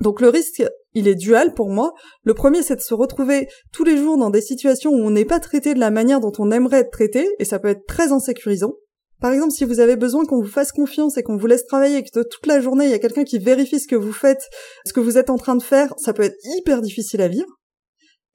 Donc 0.01 0.21
le 0.21 0.29
risque, 0.29 0.63
il 0.95 1.09
est 1.09 1.17
dual 1.17 1.55
pour 1.55 1.71
moi. 1.71 1.93
Le 2.23 2.35
premier, 2.35 2.63
c'est 2.63 2.77
de 2.77 2.81
se 2.81 2.95
retrouver 2.95 3.49
tous 3.73 3.85
les 3.85 3.97
jours 3.97 4.17
dans 4.17 4.31
des 4.31 4.41
situations 4.41 4.93
où 4.93 5.01
on 5.01 5.11
n'est 5.11 5.25
pas 5.25 5.41
traité 5.41 5.75
de 5.75 5.81
la 5.81 5.91
manière 5.91 6.21
dont 6.21 6.33
on 6.39 6.51
aimerait 6.51 6.81
être 6.81 6.91
traité, 6.91 7.29
et 7.39 7.45
ça 7.45 7.59
peut 7.59 7.69
être 7.69 7.87
très 7.87 8.13
insécurisant. 8.13 8.75
Par 9.21 9.33
exemple, 9.33 9.53
si 9.53 9.65
vous 9.65 9.81
avez 9.81 9.97
besoin 9.97 10.25
qu'on 10.25 10.41
vous 10.41 10.49
fasse 10.49 10.71
confiance 10.71 11.17
et 11.17 11.25
qu'on 11.25 11.37
vous 11.37 11.49
laisse 11.49 11.67
travailler 11.67 11.97
et 11.97 12.03
que 12.05 12.11
toute 12.13 12.47
la 12.47 12.61
journée 12.61 12.85
il 12.85 12.93
y 12.93 12.95
a 12.95 13.01
quelqu'un 13.01 13.25
qui 13.25 13.41
vérifie 13.41 13.81
ce 13.81 13.89
que 13.89 13.97
vous 13.97 14.13
faites, 14.13 14.49
ce 14.87 14.93
que 14.93 15.01
vous 15.01 15.19
êtes 15.19 15.31
en 15.31 15.37
train 15.37 15.57
de 15.57 15.63
faire, 15.63 15.93
ça 15.99 16.13
peut 16.13 16.23
être 16.23 16.39
hyper 16.57 16.81
difficile 16.81 17.21
à 17.21 17.29
vivre. 17.29 17.49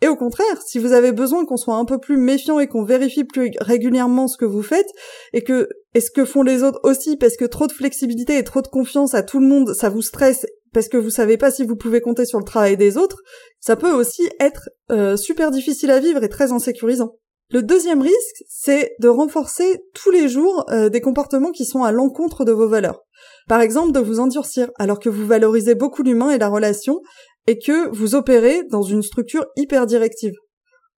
Et 0.04 0.10
au 0.10 0.18
contraire, 0.18 0.62
si 0.66 0.80
vous 0.80 0.92
avez 0.92 1.13
besoin 1.13 1.46
qu'on 1.46 1.56
soit 1.56 1.78
un 1.78 1.86
peu 1.86 1.98
plus 1.98 2.18
méfiant 2.18 2.60
et 2.60 2.68
qu'on 2.68 2.84
vérifie 2.84 3.24
plus 3.24 3.52
régulièrement 3.62 4.28
ce 4.28 4.36
que 4.36 4.44
vous 4.44 4.62
faites, 4.62 4.89
et 5.32 5.46
que, 5.46 5.70
et 5.94 6.02
ce 6.02 6.12
que 6.12 6.26
font 6.26 6.44
les 6.44 6.62
autres 6.62 6.82
aussi, 6.84 7.16
parce 7.16 7.38
que 7.38 7.46
trop 7.46 7.68
de 7.68 7.72
flexibilité 7.72 8.38
et 8.38 8.44
trop 8.44 8.62
de 8.62 8.68
confiance 8.68 9.13
à 9.13 9.24
tout 9.24 9.39
le 9.39 9.48
monde, 9.48 9.74
ça 9.74 9.88
vous 9.88 10.02
stresse, 10.02 10.46
parce 10.74 10.89
que 10.89 10.98
vous 10.98 11.10
savez 11.10 11.38
pas 11.38 11.52
si 11.52 11.63
vous 11.66 11.78
pouvez 11.78 12.02
compter 12.02 12.26
sur 12.26 12.38
le 12.38 12.44
travail 12.44 12.76
des 12.76 12.98
autres, 12.98 13.22
ça 13.62 13.78
peut 13.78 13.94
aussi 13.94 14.30
être 14.42 14.68
euh, 14.92 15.16
super 15.16 15.52
difficile 15.52 15.89
à 15.89 16.02
vivre 16.02 16.22
et 16.22 16.28
très 16.28 16.52
insécurisant. 16.52 17.16
Le 17.50 17.63
deuxième 17.63 18.02
risque, 18.02 18.44
c'est 18.50 18.96
de 19.00 19.08
renforcer 19.08 19.84
tous 19.94 20.12
les 20.12 20.28
jours 20.28 20.66
euh, 20.70 20.89
des 20.89 21.00
comportements 21.00 21.52
qui 21.52 21.63
sont 21.63 21.84
à 21.84 21.94
l'encontre 21.94 22.44
de 22.44 22.52
vos 22.52 22.68
valeurs. 22.68 23.00
Par 23.48 23.62
exemple, 23.62 23.92
de 23.92 24.00
vous 24.00 24.20
endurcir 24.20 24.70
alors 24.80 25.00
que 25.00 25.10
vous 25.10 25.26
valorisez 25.26 25.76
beaucoup 25.76 26.04
l'humain 26.04 26.32
et 26.32 26.38
la 26.38 26.50
relation, 26.50 27.00
et 27.47 27.60
que 27.60 27.89
vous 27.95 28.15
opérez 28.15 28.63
dans 28.69 28.84
une 28.84 29.03
structure 29.03 29.45
hyper 29.56 29.86
directive. 29.86 30.34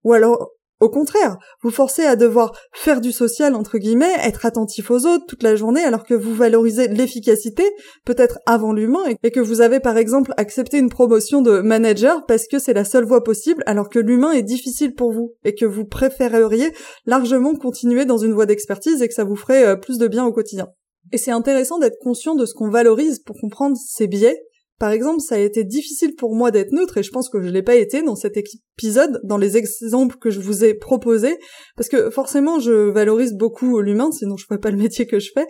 Ou 0.03 0.13
alors, 0.13 0.51
au 0.81 0.89
contraire, 0.89 1.37
vous 1.63 1.71
forcez 1.71 2.03
à 2.03 2.17
devoir 2.17 2.51
faire 2.73 2.99
du 2.99 3.13
social, 3.13 3.55
entre 3.55 3.77
guillemets, 3.77 4.13
être 4.23 4.45
attentif 4.45 4.91
aux 4.91 5.05
autres 5.05 5.25
toute 5.25 5.41
la 5.41 5.55
journée 5.55 5.81
alors 5.81 6.03
que 6.03 6.13
vous 6.13 6.35
valorisez 6.35 6.89
l'efficacité, 6.89 7.63
peut-être 8.05 8.39
avant 8.45 8.73
l'humain, 8.73 9.03
et 9.23 9.31
que 9.31 9.39
vous 9.39 9.61
avez 9.61 9.79
par 9.79 9.97
exemple 9.97 10.33
accepté 10.35 10.77
une 10.77 10.89
promotion 10.89 11.41
de 11.41 11.61
manager 11.61 12.25
parce 12.25 12.47
que 12.47 12.59
c'est 12.59 12.73
la 12.73 12.83
seule 12.83 13.05
voie 13.05 13.23
possible 13.23 13.63
alors 13.65 13.87
que 13.89 13.99
l'humain 13.99 14.33
est 14.33 14.43
difficile 14.43 14.93
pour 14.93 15.13
vous, 15.13 15.33
et 15.45 15.55
que 15.55 15.65
vous 15.65 15.85
préféreriez 15.85 16.73
largement 17.05 17.55
continuer 17.55 18.03
dans 18.03 18.17
une 18.17 18.33
voie 18.33 18.45
d'expertise 18.45 19.01
et 19.01 19.07
que 19.07 19.13
ça 19.13 19.23
vous 19.23 19.37
ferait 19.37 19.65
euh, 19.65 19.75
plus 19.77 19.97
de 19.97 20.07
bien 20.09 20.25
au 20.25 20.33
quotidien. 20.33 20.67
Et 21.13 21.17
c'est 21.17 21.31
intéressant 21.31 21.79
d'être 21.79 21.99
conscient 22.01 22.35
de 22.35 22.45
ce 22.45 22.53
qu'on 22.53 22.69
valorise 22.69 23.19
pour 23.19 23.39
comprendre 23.39 23.77
ces 23.77 24.07
biais, 24.07 24.37
par 24.77 24.91
exemple, 24.91 25.21
ça 25.21 25.35
a 25.35 25.39
été 25.39 25.63
difficile 25.63 26.15
pour 26.15 26.35
moi 26.35 26.51
d'être 26.51 26.73
neutre 26.73 26.97
et 26.97 27.03
je 27.03 27.11
pense 27.11 27.29
que 27.29 27.41
je 27.41 27.47
l'ai 27.47 27.63
pas 27.63 27.75
été 27.75 28.01
dans 28.01 28.15
cet 28.15 28.35
épisode, 28.35 29.21
dans 29.23 29.37
les 29.37 29.55
exemples 29.55 30.17
que 30.17 30.29
je 30.29 30.41
vous 30.41 30.65
ai 30.65 30.73
proposés, 30.73 31.37
parce 31.77 31.87
que 31.87 32.09
forcément 32.09 32.59
je 32.59 32.89
valorise 32.89 33.33
beaucoup 33.33 33.79
l'humain, 33.79 34.11
sinon 34.11 34.35
je 34.35 34.45
ferais 34.45 34.59
pas 34.59 34.71
le 34.71 34.77
métier 34.77 35.07
que 35.07 35.19
je 35.19 35.31
fais, 35.33 35.47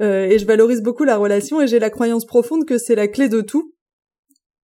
euh, 0.00 0.26
et 0.26 0.38
je 0.38 0.46
valorise 0.46 0.80
beaucoup 0.80 1.02
la 1.02 1.16
relation 1.16 1.60
et 1.60 1.66
j'ai 1.66 1.80
la 1.80 1.90
croyance 1.90 2.24
profonde 2.24 2.66
que 2.66 2.78
c'est 2.78 2.94
la 2.94 3.08
clé 3.08 3.28
de 3.28 3.40
tout. 3.40 3.74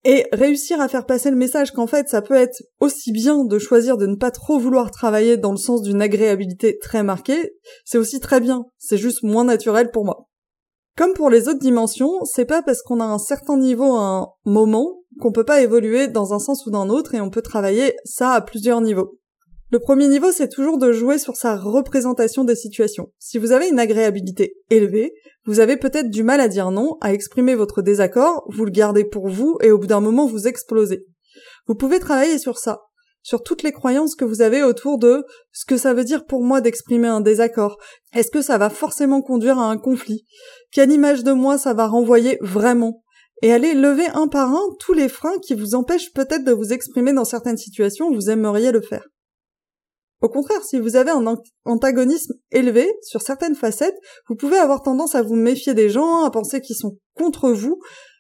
Et 0.04 0.26
réussir 0.34 0.82
à 0.82 0.88
faire 0.88 1.06
passer 1.06 1.30
le 1.30 1.38
message 1.38 1.72
qu'en 1.72 1.88
fait 1.88 2.10
ça 2.10 2.22
peut 2.22 2.34
être 2.34 2.64
aussi 2.80 3.14
bien 3.14 3.46
de 3.46 3.60
choisir 3.60 3.98
de 3.98 4.08
ne 4.08 4.16
pas 4.16 4.32
trop 4.32 4.60
vouloir 4.60 4.92
travailler 4.92 5.38
dans 5.38 5.52
le 5.52 5.58
sens 5.58 5.84
d'une 5.84 6.02
agréabilité 6.02 6.78
très 6.80 7.04
marquée, 7.04 7.54
c'est 7.86 8.00
aussi 8.00 8.20
très 8.20 8.42
bien, 8.42 8.66
c'est 8.78 8.98
juste 8.98 9.24
moins 9.24 9.46
naturel 9.46 9.92
pour 9.92 10.04
moi. 10.04 10.28
Comme 10.98 11.14
pour 11.14 11.30
les 11.30 11.48
autres 11.48 11.60
dimensions, 11.60 12.24
c'est 12.26 12.46
pas 12.46 12.62
parce 12.62 12.82
qu'on 12.82 13.00
a 13.00 13.06
un 13.06 13.18
certain 13.18 13.58
niveau 13.58 13.96
à 13.96 14.02
un 14.02 14.28
moment 14.46 15.00
qu'on 15.20 15.32
peut 15.32 15.46
pas 15.46 15.62
évoluer 15.62 16.08
dans 16.08 16.34
un 16.34 16.40
sens 16.40 16.66
ou 16.66 16.72
dans 16.72 16.86
l'autre 16.86 17.16
et 17.16 17.22
on 17.22 17.30
peut 17.30 17.42
travailler 17.42 17.96
ça 18.04 18.32
à 18.32 18.42
plusieurs 18.42 18.82
niveaux. 18.82 19.18
Le 19.72 19.80
premier 19.80 20.10
niveau, 20.10 20.34
c'est 20.34 20.50
toujours 20.50 20.78
de 20.78 20.92
jouer 20.92 21.18
sur 21.18 21.38
sa 21.38 21.56
représentation 21.56 22.44
des 22.44 22.58
situations. 22.58 23.08
Si 23.20 23.38
vous 23.38 23.54
avez 23.54 23.70
une 23.70 23.80
agréabilité 23.80 24.56
élevée, 24.70 25.14
vous 25.46 25.62
avez 25.62 25.78
peut-être 25.78 26.10
du 26.10 26.24
mal 26.24 26.42
à 26.42 26.50
dire 26.50 26.72
non, 26.72 26.98
à 27.00 27.14
exprimer 27.14 27.56
votre 27.56 27.82
désaccord, 27.82 28.44
vous 28.50 28.66
le 28.66 28.72
gardez 28.72 29.06
pour 29.06 29.30
vous 29.30 29.58
et 29.62 29.72
au 29.72 29.78
bout 29.78 29.88
d'un 29.88 30.02
moment 30.02 30.26
vous 30.26 30.46
explosez. 30.46 31.06
Vous 31.68 31.76
pouvez 31.76 32.00
travailler 32.00 32.38
sur 32.38 32.58
ça, 32.58 32.82
sur 33.24 33.44
toutes 33.44 33.64
les 33.64 33.72
croyances 33.72 34.16
que 34.16 34.26
vous 34.26 34.42
avez 34.42 34.64
autour 34.64 34.98
de 34.98 35.26
ce 35.52 35.66
que 35.66 35.78
ça 35.78 35.94
veut 35.94 36.04
dire 36.04 36.26
pour 36.26 36.44
moi 36.44 36.62
d'exprimer 36.62 37.08
un 37.08 37.22
désaccord. 37.22 37.78
Est-ce 38.14 38.32
que 38.32 38.42
ça 38.42 38.58
va 38.58 38.70
forcément 38.70 39.22
conduire 39.22 39.60
à 39.60 39.70
un 39.70 39.78
conflit? 39.78 40.26
Quelle 40.72 40.92
image 40.92 41.24
de 41.24 41.32
moi 41.32 41.58
ça 41.58 41.74
va 41.74 41.88
renvoyer 41.88 42.38
vraiment? 42.42 43.04
Et 43.42 43.52
allez 43.52 43.74
lever 43.74 44.08
un 44.14 44.28
par 44.28 44.50
un 44.50 44.64
tous 44.80 44.94
les 44.94 45.10
freins 45.10 45.40
qui 45.40 45.56
vous 45.56 45.76
empêchent 45.76 46.14
peut-être 46.14 46.44
de 46.44 46.52
vous 46.52 46.74
exprimer 46.74 47.14
dans 47.14 47.26
certaines 47.26 47.58
situations 47.58 48.08
où 48.08 48.14
vous 48.14 48.30
aimeriez 48.30 48.72
le 48.72 48.82
faire? 48.82 49.08
Au 50.22 50.30
contraire, 50.30 50.64
si 50.64 50.80
vous 50.80 50.96
avez 50.96 51.10
un 51.10 51.26
antagonisme 51.66 52.36
élevé 52.52 52.88
sur 53.02 53.22
certaines 53.22 53.56
facettes, 53.56 53.98
vous 54.30 54.36
pouvez 54.36 54.58
avoir 54.58 54.84
tendance 54.84 55.16
à 55.16 55.24
vous 55.24 55.36
méfier 55.36 55.74
des 55.74 55.90
gens, 55.90 56.24
à 56.24 56.30
penser 56.30 56.62
qu'ils 56.62 56.76
sont 56.76 56.98
contre 57.18 57.50
vous, 57.50 57.80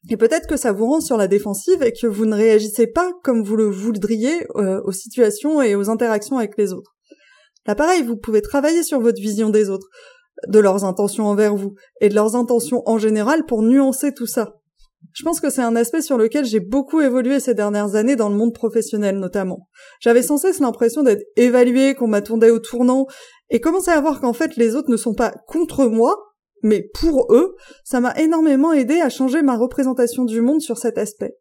et 0.09 0.17
peut-être 0.17 0.47
que 0.47 0.57
ça 0.57 0.71
vous 0.71 0.87
rend 0.87 1.01
sur 1.01 1.17
la 1.17 1.27
défensive 1.27 1.83
et 1.83 1.93
que 1.93 2.07
vous 2.07 2.25
ne 2.25 2.35
réagissez 2.35 2.87
pas 2.87 3.11
comme 3.23 3.43
vous 3.43 3.55
le 3.55 3.69
voudriez 3.69 4.47
euh, 4.55 4.81
aux 4.83 4.91
situations 4.91 5.61
et 5.61 5.75
aux 5.75 5.89
interactions 5.89 6.37
avec 6.37 6.57
les 6.57 6.73
autres. 6.73 6.95
Là 7.67 7.75
pareil, 7.75 8.01
vous 8.01 8.17
pouvez 8.17 8.41
travailler 8.41 8.83
sur 8.83 8.99
votre 8.99 9.21
vision 9.21 9.49
des 9.49 9.69
autres, 9.69 9.87
de 10.47 10.59
leurs 10.59 10.83
intentions 10.85 11.27
envers 11.27 11.55
vous, 11.55 11.75
et 11.99 12.09
de 12.09 12.15
leurs 12.15 12.35
intentions 12.35 12.81
en 12.87 12.97
général 12.97 13.45
pour 13.45 13.61
nuancer 13.61 14.13
tout 14.13 14.25
ça. 14.25 14.55
Je 15.13 15.23
pense 15.23 15.39
que 15.39 15.49
c'est 15.49 15.61
un 15.61 15.75
aspect 15.75 16.01
sur 16.01 16.17
lequel 16.17 16.45
j'ai 16.45 16.59
beaucoup 16.59 17.01
évolué 17.01 17.39
ces 17.39 17.53
dernières 17.53 17.95
années 17.95 18.15
dans 18.15 18.29
le 18.29 18.35
monde 18.35 18.53
professionnel 18.53 19.19
notamment. 19.19 19.67
J'avais 19.99 20.21
sans 20.21 20.37
cesse 20.37 20.59
l'impression 20.59 21.03
d'être 21.03 21.23
évaluée, 21.35 21.95
qu'on 21.95 22.07
m'attendait 22.07 22.49
au 22.49 22.59
tournant, 22.59 23.07
et 23.49 23.59
commencer 23.59 23.91
à 23.91 24.01
voir 24.01 24.21
qu'en 24.21 24.33
fait 24.33 24.55
les 24.55 24.75
autres 24.75 24.89
ne 24.89 24.97
sont 24.97 25.13
pas 25.13 25.33
contre 25.47 25.85
moi, 25.85 26.15
mais 26.63 26.89
pour 26.93 27.33
eux, 27.33 27.55
ça 27.83 27.99
m'a 27.99 28.13
énormément 28.19 28.73
aidé 28.73 29.01
à 29.01 29.09
changer 29.09 29.41
ma 29.41 29.57
représentation 29.57 30.25
du 30.25 30.41
monde 30.41 30.61
sur 30.61 30.77
cet 30.77 30.97
aspect. 30.97 31.35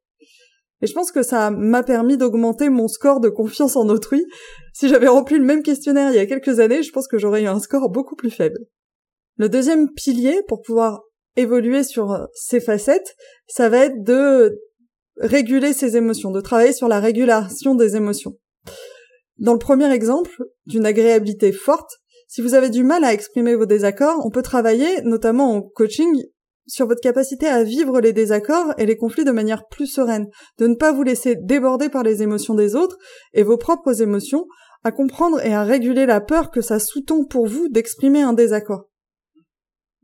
Et 0.82 0.86
je 0.86 0.94
pense 0.94 1.12
que 1.12 1.22
ça 1.22 1.50
m'a 1.50 1.82
permis 1.82 2.16
d'augmenter 2.16 2.70
mon 2.70 2.88
score 2.88 3.20
de 3.20 3.28
confiance 3.28 3.76
en 3.76 3.88
autrui. 3.88 4.24
Si 4.72 4.88
j'avais 4.88 5.08
rempli 5.08 5.36
le 5.36 5.44
même 5.44 5.62
questionnaire 5.62 6.10
il 6.10 6.16
y 6.16 6.20
a 6.20 6.26
quelques 6.26 6.58
années, 6.58 6.82
je 6.82 6.90
pense 6.90 7.06
que 7.06 7.18
j'aurais 7.18 7.42
eu 7.42 7.46
un 7.46 7.60
score 7.60 7.90
beaucoup 7.90 8.16
plus 8.16 8.30
faible. 8.30 8.58
Le 9.36 9.48
deuxième 9.48 9.90
pilier 9.92 10.40
pour 10.48 10.62
pouvoir 10.62 11.02
évoluer 11.36 11.84
sur 11.84 12.12
euh, 12.12 12.24
ces 12.34 12.60
facettes, 12.60 13.14
ça 13.46 13.68
va 13.68 13.78
être 13.78 14.02
de 14.02 14.58
réguler 15.16 15.72
ses 15.72 15.96
émotions, 15.96 16.30
de 16.30 16.40
travailler 16.40 16.72
sur 16.72 16.88
la 16.88 17.00
régulation 17.00 17.74
des 17.74 17.96
émotions. 17.96 18.36
Dans 19.38 19.52
le 19.52 19.58
premier 19.58 19.90
exemple, 19.92 20.44
d'une 20.66 20.86
agréabilité 20.86 21.52
forte, 21.52 21.98
si 22.30 22.42
vous 22.42 22.54
avez 22.54 22.70
du 22.70 22.84
mal 22.84 23.02
à 23.02 23.12
exprimer 23.12 23.56
vos 23.56 23.66
désaccords, 23.66 24.24
on 24.24 24.30
peut 24.30 24.42
travailler, 24.42 25.02
notamment 25.02 25.52
en 25.52 25.62
coaching, 25.62 26.22
sur 26.64 26.86
votre 26.86 27.00
capacité 27.00 27.48
à 27.48 27.64
vivre 27.64 28.00
les 28.00 28.12
désaccords 28.12 28.72
et 28.78 28.86
les 28.86 28.96
conflits 28.96 29.24
de 29.24 29.32
manière 29.32 29.66
plus 29.66 29.88
sereine, 29.88 30.28
de 30.58 30.68
ne 30.68 30.76
pas 30.76 30.92
vous 30.92 31.02
laisser 31.02 31.34
déborder 31.34 31.88
par 31.88 32.04
les 32.04 32.22
émotions 32.22 32.54
des 32.54 32.76
autres 32.76 32.96
et 33.32 33.42
vos 33.42 33.56
propres 33.56 34.00
émotions, 34.00 34.46
à 34.84 34.92
comprendre 34.92 35.44
et 35.44 35.52
à 35.52 35.64
réguler 35.64 36.06
la 36.06 36.20
peur 36.20 36.52
que 36.52 36.60
ça 36.60 36.78
sous-tend 36.78 37.24
pour 37.24 37.48
vous 37.48 37.68
d'exprimer 37.68 38.22
un 38.22 38.32
désaccord. 38.32 38.84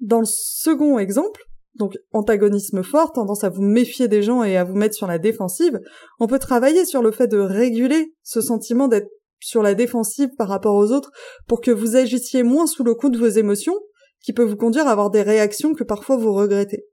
Dans 0.01 0.19
le 0.19 0.27
second 0.27 0.99
exemple, 0.99 1.45
donc 1.77 1.95
antagonisme 2.13 2.83
fort, 2.83 3.13
tendance 3.13 3.45
à 3.45 3.51
vous 3.51 3.63
méfier 3.63 4.09
des 4.09 4.23
gens 4.23 4.43
et 4.43 4.57
à 4.57 4.65
vous 4.65 4.75
mettre 4.75 4.97
sur 4.97 5.07
la 5.07 5.21
défensive, 5.21 5.79
on 6.19 6.27
peut 6.27 6.41
travailler 6.41 6.87
sur 6.87 7.03
le 7.03 7.13
fait 7.13 7.29
de 7.29 7.39
réguler 7.39 8.15
ce 8.25 8.41
sentiment 8.41 8.89
d'être 8.89 9.07
sur 9.41 9.63
la 9.63 9.75
défensive 9.75 10.31
par 10.37 10.49
rapport 10.49 10.75
aux 10.75 10.93
autres 10.93 11.11
pour 11.47 11.61
que 11.61 11.71
vous 11.71 11.97
agissiez 11.97 12.43
moins 12.43 12.67
sous 12.67 12.85
le 12.85 12.95
coup 12.95 13.11
de 13.11 13.19
vos 13.19 13.29
émotions, 13.29 13.79
qui 14.23 14.33
peut 14.33 14.45
vous 14.45 14.57
conduire 14.57 14.89
à 14.89 14.93
avoir 14.93 15.11
des 15.11 15.23
réactions 15.23 15.75
que 15.75 15.85
parfois 15.85 16.17
vous 16.17 16.33
regrettez. 16.33 16.87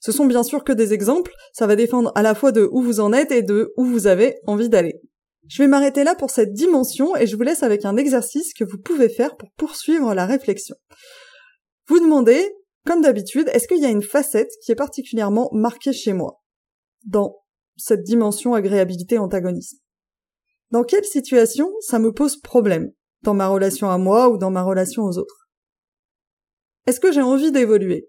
Ce 0.00 0.12
sont 0.12 0.26
bien 0.26 0.42
sûr 0.42 0.62
que 0.62 0.72
des 0.72 0.92
exemples, 0.92 1.32
ça 1.52 1.66
va 1.66 1.76
défendre 1.76 2.12
à 2.14 2.22
la 2.22 2.34
fois 2.34 2.52
de 2.52 2.68
où 2.70 2.82
vous 2.82 3.00
en 3.00 3.12
êtes 3.12 3.32
et 3.32 3.42
de 3.42 3.72
où 3.76 3.84
vous 3.84 4.06
avez 4.06 4.36
envie 4.46 4.68
d'aller. 4.68 5.00
Je 5.48 5.62
vais 5.62 5.68
m'arrêter 5.68 6.04
là 6.04 6.14
pour 6.14 6.30
cette 6.30 6.52
dimension 6.52 7.16
et 7.16 7.26
je 7.26 7.36
vous 7.36 7.42
laisse 7.42 7.62
avec 7.62 7.84
un 7.84 7.96
exercice 7.96 8.52
que 8.52 8.64
vous 8.64 8.78
pouvez 8.78 9.08
faire 9.08 9.36
pour 9.36 9.50
poursuivre 9.56 10.14
la 10.14 10.26
réflexion. 10.26 10.76
Vous 11.88 12.00
demandez, 12.00 12.52
comme 12.84 13.00
d'habitude, 13.00 13.48
est-ce 13.52 13.68
qu'il 13.68 13.80
y 13.80 13.86
a 13.86 13.90
une 13.90 14.02
facette 14.02 14.50
qui 14.62 14.72
est 14.72 14.76
particulièrement 14.76 15.48
marquée 15.52 15.92
chez 15.92 16.12
moi 16.12 16.42
dans 17.04 17.36
cette 17.76 18.02
dimension 18.02 18.54
agréabilité-antagonisme? 18.54 19.78
Dans 20.70 20.82
quelle 20.82 21.04
situation 21.04 21.72
ça 21.80 21.98
me 21.98 22.12
pose 22.12 22.40
problème 22.40 22.90
Dans 23.22 23.34
ma 23.34 23.48
relation 23.48 23.88
à 23.88 23.98
moi 23.98 24.28
ou 24.28 24.38
dans 24.38 24.50
ma 24.50 24.62
relation 24.62 25.04
aux 25.04 25.18
autres? 25.18 25.48
Est-ce 26.86 27.00
que 27.00 27.12
j'ai 27.12 27.22
envie 27.22 27.52
d'évoluer? 27.52 28.08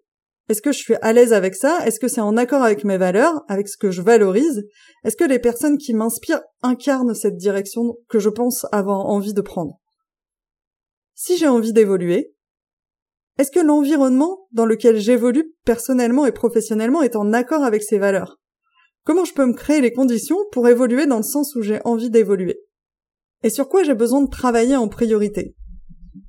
Est-ce 0.49 0.61
que 0.61 0.71
je 0.71 0.77
suis 0.77 0.95
à 1.01 1.13
l'aise 1.13 1.33
avec 1.33 1.55
ça? 1.55 1.85
Est-ce 1.85 1.99
que 1.99 2.07
c'est 2.07 2.21
en 2.21 2.37
accord 2.37 2.63
avec 2.63 2.83
mes 2.83 2.97
valeurs, 2.97 3.43
avec 3.47 3.67
ce 3.67 3.77
que 3.77 3.91
je 3.91 4.01
valorise? 4.01 4.65
Est-ce 5.03 5.17
que 5.17 5.25
les 5.25 5.39
personnes 5.39 5.77
qui 5.77 5.93
m'inspirent 5.93 6.41
incarnent 6.61 7.13
cette 7.13 7.35
direction 7.35 7.97
que 8.07 8.19
je 8.19 8.29
pense 8.29 8.65
avoir 8.71 9.05
envie 9.07 9.33
de 9.33 9.41
prendre? 9.41 9.79
Si 11.15 11.37
j'ai 11.37 11.47
envie 11.47 11.73
d'évoluer, 11.73 12.33
est-ce 13.37 13.51
que 13.51 13.59
l'environnement 13.59 14.47
dans 14.51 14.65
lequel 14.65 14.97
j'évolue 14.97 15.53
personnellement 15.65 16.25
et 16.25 16.31
professionnellement 16.31 17.03
est 17.03 17.15
en 17.15 17.33
accord 17.33 17.63
avec 17.63 17.83
ces 17.83 17.99
valeurs? 17.99 18.39
Comment 19.07 19.23
je 19.23 19.33
peux 19.33 19.45
me 19.45 19.53
créer 19.53 19.79
les 19.79 19.93
conditions 19.93 20.35
pour 20.51 20.67
évoluer 20.67 21.05
dans 21.05 21.15
le 21.15 21.23
sens 21.23 21.55
où 21.55 21.61
j'ai 21.61 21.79
envie 21.85 22.09
d'évoluer? 22.09 22.59
Et 23.41 23.49
sur 23.49 23.69
quoi 23.69 23.83
j'ai 23.83 23.93
besoin 23.93 24.21
de 24.21 24.29
travailler 24.29 24.75
en 24.75 24.89
priorité? 24.89 25.55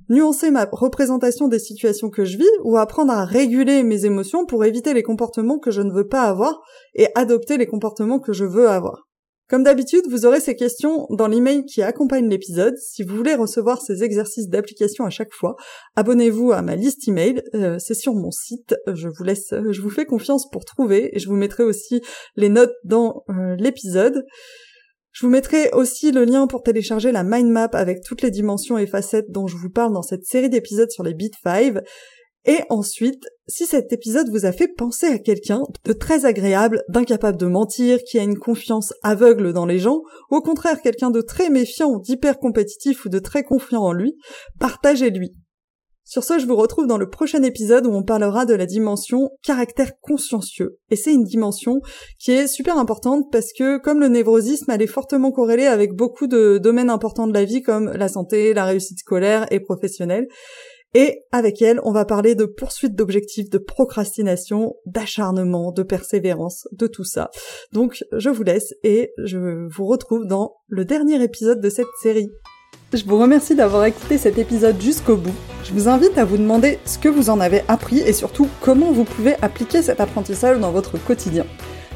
Nuancer 0.08 0.52
ma 0.52 0.64
représentation 0.70 1.48
des 1.48 1.58
situations 1.58 2.08
que 2.08 2.24
je 2.24 2.38
vis 2.38 2.46
ou 2.62 2.76
apprendre 2.76 3.12
à 3.12 3.24
réguler 3.24 3.82
mes 3.82 4.04
émotions 4.04 4.46
pour 4.46 4.64
éviter 4.64 4.94
les 4.94 5.02
comportements 5.02 5.58
que 5.58 5.72
je 5.72 5.82
ne 5.82 5.90
veux 5.90 6.06
pas 6.06 6.22
avoir 6.22 6.62
et 6.94 7.08
adopter 7.16 7.56
les 7.56 7.66
comportements 7.66 8.20
que 8.20 8.32
je 8.32 8.44
veux 8.44 8.68
avoir. 8.68 9.07
Comme 9.48 9.62
d'habitude, 9.62 10.04
vous 10.10 10.26
aurez 10.26 10.40
ces 10.40 10.56
questions 10.56 11.06
dans 11.08 11.26
l'email 11.26 11.64
qui 11.64 11.80
accompagne 11.80 12.28
l'épisode. 12.28 12.76
Si 12.76 13.02
vous 13.02 13.16
voulez 13.16 13.34
recevoir 13.34 13.80
ces 13.80 14.04
exercices 14.04 14.48
d'application 14.48 15.06
à 15.06 15.10
chaque 15.10 15.32
fois, 15.32 15.56
abonnez-vous 15.96 16.52
à 16.52 16.60
ma 16.60 16.76
liste 16.76 17.08
email. 17.08 17.42
Euh, 17.54 17.78
c'est 17.78 17.94
sur 17.94 18.12
mon 18.12 18.30
site. 18.30 18.76
Je 18.86 19.08
vous 19.08 19.24
laisse, 19.24 19.54
je 19.70 19.80
vous 19.80 19.88
fais 19.88 20.04
confiance 20.04 20.50
pour 20.50 20.66
trouver 20.66 21.16
et 21.16 21.18
je 21.18 21.28
vous 21.28 21.36
mettrai 21.36 21.64
aussi 21.64 22.02
les 22.36 22.50
notes 22.50 22.74
dans 22.84 23.24
euh, 23.30 23.56
l'épisode. 23.56 24.26
Je 25.12 25.24
vous 25.24 25.32
mettrai 25.32 25.70
aussi 25.72 26.12
le 26.12 26.24
lien 26.24 26.46
pour 26.46 26.62
télécharger 26.62 27.10
la 27.10 27.24
mind 27.24 27.50
map 27.50 27.70
avec 27.72 28.02
toutes 28.04 28.20
les 28.20 28.30
dimensions 28.30 28.76
et 28.76 28.86
facettes 28.86 29.30
dont 29.30 29.46
je 29.46 29.56
vous 29.56 29.70
parle 29.70 29.94
dans 29.94 30.02
cette 30.02 30.24
série 30.24 30.50
d'épisodes 30.50 30.90
sur 30.90 31.02
les 31.02 31.14
Beat 31.14 31.32
5. 31.42 31.78
Et 32.48 32.62
ensuite, 32.70 33.28
si 33.46 33.66
cet 33.66 33.92
épisode 33.92 34.30
vous 34.30 34.46
a 34.46 34.52
fait 34.52 34.68
penser 34.68 35.04
à 35.04 35.18
quelqu'un 35.18 35.60
de 35.84 35.92
très 35.92 36.24
agréable, 36.24 36.82
d'incapable 36.88 37.36
de 37.36 37.44
mentir, 37.44 37.98
qui 38.02 38.18
a 38.18 38.22
une 38.22 38.38
confiance 38.38 38.94
aveugle 39.02 39.52
dans 39.52 39.66
les 39.66 39.78
gens, 39.78 40.00
ou 40.30 40.36
au 40.36 40.40
contraire 40.40 40.80
quelqu'un 40.80 41.10
de 41.10 41.20
très 41.20 41.50
méfiant, 41.50 41.98
d'hyper 41.98 42.38
compétitif 42.38 43.04
ou 43.04 43.10
de 43.10 43.18
très 43.18 43.44
confiant 43.44 43.82
en 43.82 43.92
lui, 43.92 44.16
partagez-lui. 44.58 45.34
Sur 46.04 46.24
ce, 46.24 46.38
je 46.38 46.46
vous 46.46 46.56
retrouve 46.56 46.86
dans 46.86 46.96
le 46.96 47.10
prochain 47.10 47.42
épisode 47.42 47.84
où 47.84 47.90
on 47.90 48.02
parlera 48.02 48.46
de 48.46 48.54
la 48.54 48.64
dimension 48.64 49.28
caractère 49.42 49.92
consciencieux. 50.00 50.78
Et 50.90 50.96
c'est 50.96 51.12
une 51.12 51.24
dimension 51.24 51.82
qui 52.18 52.30
est 52.30 52.46
super 52.46 52.78
importante 52.78 53.26
parce 53.30 53.52
que 53.52 53.76
comme 53.76 54.00
le 54.00 54.08
névrosisme, 54.08 54.70
elle 54.70 54.80
est 54.80 54.86
fortement 54.86 55.32
corrélée 55.32 55.66
avec 55.66 55.92
beaucoup 55.92 56.26
de 56.26 56.56
domaines 56.56 56.88
importants 56.88 57.26
de 57.26 57.34
la 57.34 57.44
vie 57.44 57.60
comme 57.60 57.92
la 57.92 58.08
santé, 58.08 58.54
la 58.54 58.64
réussite 58.64 59.00
scolaire 59.00 59.46
et 59.50 59.60
professionnelle. 59.60 60.28
Et 60.94 61.24
avec 61.32 61.60
elle, 61.60 61.80
on 61.84 61.92
va 61.92 62.06
parler 62.06 62.34
de 62.34 62.46
poursuite 62.46 62.94
d'objectifs, 62.94 63.50
de 63.50 63.58
procrastination, 63.58 64.74
d'acharnement, 64.86 65.70
de 65.70 65.82
persévérance, 65.82 66.66
de 66.72 66.86
tout 66.86 67.04
ça. 67.04 67.30
Donc 67.72 68.04
je 68.12 68.30
vous 68.30 68.42
laisse 68.42 68.72
et 68.84 69.12
je 69.22 69.68
vous 69.68 69.86
retrouve 69.86 70.26
dans 70.26 70.56
le 70.68 70.86
dernier 70.86 71.22
épisode 71.22 71.60
de 71.60 71.68
cette 71.68 71.86
série. 72.02 72.30
Je 72.94 73.04
vous 73.04 73.18
remercie 73.18 73.54
d'avoir 73.54 73.84
écouté 73.84 74.16
cet 74.16 74.38
épisode 74.38 74.80
jusqu'au 74.80 75.16
bout. 75.16 75.34
Je 75.62 75.74
vous 75.74 75.88
invite 75.88 76.16
à 76.16 76.24
vous 76.24 76.38
demander 76.38 76.78
ce 76.86 76.96
que 76.96 77.10
vous 77.10 77.28
en 77.28 77.38
avez 77.38 77.62
appris 77.68 77.98
et 77.98 78.14
surtout 78.14 78.48
comment 78.62 78.90
vous 78.90 79.04
pouvez 79.04 79.34
appliquer 79.42 79.82
cet 79.82 80.00
apprentissage 80.00 80.58
dans 80.58 80.72
votre 80.72 80.96
quotidien. 80.96 81.44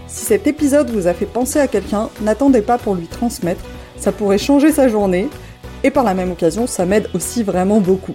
Si 0.06 0.26
cet 0.26 0.46
épisode 0.46 0.90
vous 0.90 1.06
a 1.06 1.14
fait 1.14 1.24
penser 1.24 1.58
à 1.58 1.66
quelqu'un, 1.66 2.10
n'attendez 2.20 2.60
pas 2.60 2.76
pour 2.76 2.94
lui 2.94 3.06
transmettre, 3.06 3.64
ça 3.96 4.12
pourrait 4.12 4.36
changer 4.36 4.70
sa 4.70 4.88
journée 4.88 5.28
et 5.82 5.90
par 5.90 6.04
la 6.04 6.12
même 6.12 6.30
occasion 6.30 6.66
ça 6.66 6.84
m'aide 6.84 7.08
aussi 7.14 7.42
vraiment 7.42 7.80
beaucoup. 7.80 8.14